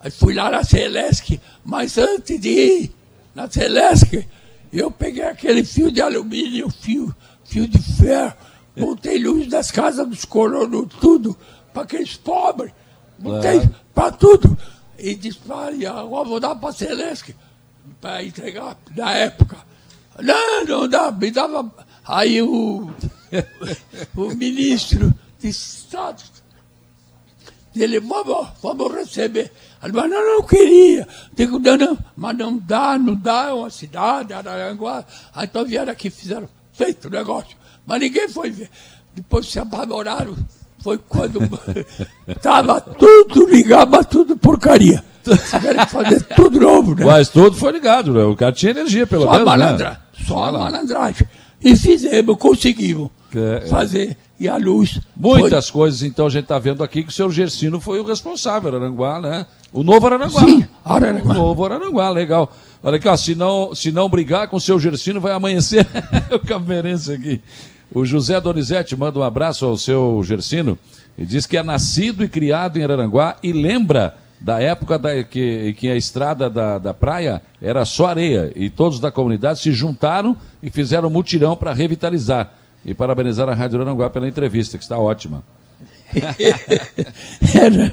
Aí 0.00 0.10
fui 0.10 0.34
lá 0.34 0.50
na 0.50 0.62
Celesc, 0.64 1.40
mas 1.64 1.96
antes 1.98 2.40
de 2.40 2.48
ir 2.48 2.92
na 3.34 3.48
Celesc, 3.50 4.26
eu 4.72 4.90
peguei 4.90 5.24
aquele 5.24 5.64
fio 5.64 5.90
de 5.90 6.00
alumínio, 6.02 6.68
fio, 6.70 7.14
fio 7.44 7.66
de 7.66 7.78
ferro, 7.78 8.34
botei 8.76 9.18
luz 9.18 9.46
das 9.48 9.70
casas 9.70 10.06
dos 10.08 10.24
colonos, 10.24 10.88
tudo, 11.00 11.36
para 11.72 11.82
aqueles 11.84 12.16
pobres, 12.16 12.72
Claro. 13.22 13.74
para 13.94 14.12
tudo. 14.12 14.58
E 14.98 15.14
disse, 15.14 15.38
"Pai, 15.38 15.84
agora 15.86 16.28
vou 16.28 16.40
dar 16.40 16.54
para 16.56 16.68
a 16.70 16.72
Celesc, 16.72 17.34
para 18.00 18.22
entregar 18.24 18.76
na 18.94 19.12
época. 19.12 19.56
Não, 20.20 20.64
não 20.64 20.88
dá, 20.88 21.10
me 21.10 21.30
dava. 21.30 21.72
Aí 22.06 22.40
o, 22.42 22.88
o 24.14 24.34
ministro 24.34 25.12
de 25.40 25.48
Estado, 25.48 26.22
ele, 27.82 28.00
vamos, 28.00 28.48
vamos 28.62 28.94
receber. 28.94 29.50
Ele 29.82 29.92
falou, 29.92 30.08
não, 30.08 30.36
não 30.36 30.42
queria. 30.46 31.06
Digo, 31.34 31.58
não, 31.58 31.76
não, 31.76 31.98
mas 32.16 32.36
não 32.36 32.56
dá, 32.56 32.98
não 32.98 33.14
dá, 33.14 33.46
é 33.48 33.52
uma 33.52 33.70
cidade, 33.70 34.32
Araranguá. 34.32 35.04
Aí 35.34 35.44
então 35.44 35.64
vieram 35.64 35.92
aqui, 35.92 36.10
fizeram, 36.10 36.48
feito 36.72 37.08
o 37.08 37.10
negócio. 37.10 37.56
Mas 37.86 38.00
ninguém 38.00 38.28
foi 38.28 38.50
ver. 38.50 38.70
Depois 39.14 39.46
se 39.46 39.58
apavoraram. 39.58 40.36
Foi 40.82 40.98
quando 40.98 41.40
estava 42.28 42.80
tudo, 42.80 43.46
ligava 43.48 44.04
tudo 44.04 44.36
porcaria. 44.36 45.02
Tiveram 45.22 45.86
que 45.86 45.90
fazer 45.90 46.22
tudo 46.36 46.60
novo, 46.60 46.94
né? 46.94 47.04
Mas 47.04 47.30
tudo 47.30 47.56
foi 47.56 47.72
ligado, 47.72 48.12
né? 48.12 48.22
O 48.24 48.36
cara 48.36 48.52
tinha 48.52 48.70
energia, 48.70 49.06
pelo 49.06 49.22
Só 49.22 49.30
a 49.30 49.32
menos, 49.32 49.46
né? 49.46 49.56
malandragem. 49.56 49.98
Só 50.26 50.44
a 50.44 50.52
malandragem. 50.52 51.26
E 51.62 51.74
fizemos, 51.74 52.36
conseguimos 52.36 53.10
é- 53.38 53.66
fazer. 53.66 54.16
E 54.38 54.48
a 54.48 54.56
luz. 54.56 55.00
Muitas 55.16 55.70
coisas, 55.70 56.02
então, 56.02 56.26
a 56.26 56.30
gente 56.30 56.42
está 56.42 56.58
vendo 56.58 56.82
aqui 56.82 57.02
que 57.04 57.08
o 57.08 57.12
seu 57.12 57.30
Gersino 57.30 57.80
foi 57.80 58.00
o 58.00 58.04
responsável, 58.04 58.70
Araranguá, 58.74 59.20
né? 59.20 59.46
O 59.72 59.82
novo 59.84 60.06
Araranguá. 60.06 60.40
Foi, 60.40 60.50
sim, 60.50 60.66
O 60.84 60.92
Araranguá. 60.92 61.34
novo 61.34 61.64
Araranguá, 61.64 62.10
legal. 62.10 62.52
Olha 62.82 62.96
aqui, 62.96 63.08
ó, 63.08 63.16
se 63.16 63.34
não, 63.34 63.74
se 63.74 63.92
não 63.92 64.08
brigar 64.08 64.48
com 64.48 64.56
o 64.56 64.60
seu 64.60 64.78
Gersino, 64.78 65.20
vai 65.20 65.32
amanhecer 65.32 65.86
o 66.34 66.38
caveirense 66.40 67.12
aqui. 67.12 67.40
O 67.94 68.04
José 68.04 68.40
Donizete 68.40 68.96
manda 68.96 69.18
um 69.20 69.22
abraço 69.22 69.64
ao 69.66 69.76
seu 69.76 70.20
Gersino 70.24 70.76
e 71.16 71.24
diz 71.24 71.46
que 71.46 71.56
é 71.56 71.62
nascido 71.62 72.24
e 72.24 72.28
criado 72.28 72.76
em 72.76 72.82
Araranguá 72.82 73.36
e 73.40 73.52
lembra 73.52 74.16
da 74.40 74.60
época 74.60 74.98
da, 74.98 75.22
que, 75.22 75.74
que 75.78 75.88
a 75.88 75.96
estrada 75.96 76.50
da, 76.50 76.78
da 76.78 76.92
praia 76.92 77.40
era 77.62 77.84
só 77.84 78.06
areia 78.06 78.52
e 78.56 78.68
todos 78.68 78.98
da 78.98 79.12
comunidade 79.12 79.60
se 79.60 79.70
juntaram 79.72 80.36
e 80.62 80.70
fizeram 80.70 81.08
um 81.08 81.12
mutirão 81.12 81.56
para 81.56 81.72
revitalizar. 81.72 82.52
E 82.84 82.92
parabenizar 82.94 83.48
a 83.48 83.54
Rádio 83.54 83.80
Aranguá 83.80 84.10
pela 84.10 84.28
entrevista, 84.28 84.76
que 84.76 84.84
está 84.84 84.98
ótima. 84.98 85.42
Era, 87.54 87.92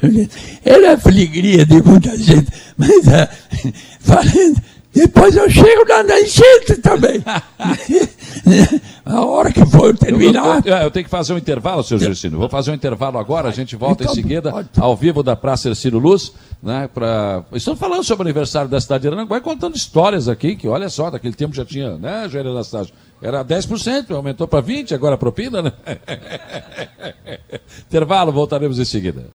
era 0.63 0.99
alegria 1.05 1.65
de 1.65 1.81
muita 1.81 2.15
gente. 2.17 2.51
Mas 2.77 3.07
ah, 3.07 3.27
falando, 3.99 4.61
depois 4.93 5.35
eu 5.35 5.49
chego 5.49 5.85
na, 5.87 6.03
na 6.03 6.19
enchente 6.19 6.75
também. 6.81 7.23
a 9.05 9.21
hora 9.25 9.51
que 9.51 9.65
for 9.65 9.97
terminar. 9.97 10.61
Eu, 10.65 10.73
eu- 10.75 10.81
eu 10.83 10.91
tenho 10.91 11.05
que 11.05 11.09
fazer 11.09 11.33
um 11.33 11.37
intervalo, 11.37 11.83
seu 11.83 11.97
Gersino. 11.97 12.37
Vou 12.37 12.49
fazer 12.49 12.71
um 12.71 12.75
intervalo 12.75 13.17
agora, 13.17 13.49
a 13.49 13.51
gente 13.51 13.75
volta 13.75 14.03
Então, 14.03 14.13
em 14.13 14.15
seguida, 14.15 14.51
pode. 14.51 14.69
ao 14.77 14.95
vivo 14.95 15.23
da 15.23 15.35
Praça 15.35 15.69
Ercílio 15.69 15.97
Luz, 15.99 16.31
né? 16.61 16.87
Pra... 16.93 17.43
Estamos 17.53 17.79
falando 17.79 18.03
sobre 18.03 18.23
o 18.23 18.27
aniversário 18.27 18.69
da 18.69 18.79
cidade 18.79 19.01
de 19.01 19.07
Aranguá 19.07 19.37
e 19.37 19.41
contando 19.41 19.75
histórias 19.75 20.27
aqui, 20.29 20.55
que 20.55 20.67
olha 20.67 20.89
só, 20.89 21.09
daquele 21.09 21.33
tempo 21.33 21.55
já 21.55 21.65
tinha, 21.65 21.97
né, 21.97 22.27
Jair 22.29 22.45
Anastácio? 22.45 22.93
Era 23.21 23.45
10%, 23.45 24.15
aumentou 24.15 24.47
para 24.47 24.65
20%, 24.65 24.93
agora 24.93 25.15
a 25.15 25.17
propina, 25.17 25.61
né? 25.61 25.73
intervalo, 27.87 28.31
voltaremos 28.31 28.79
em 28.79 28.85
seguida. 28.85 29.25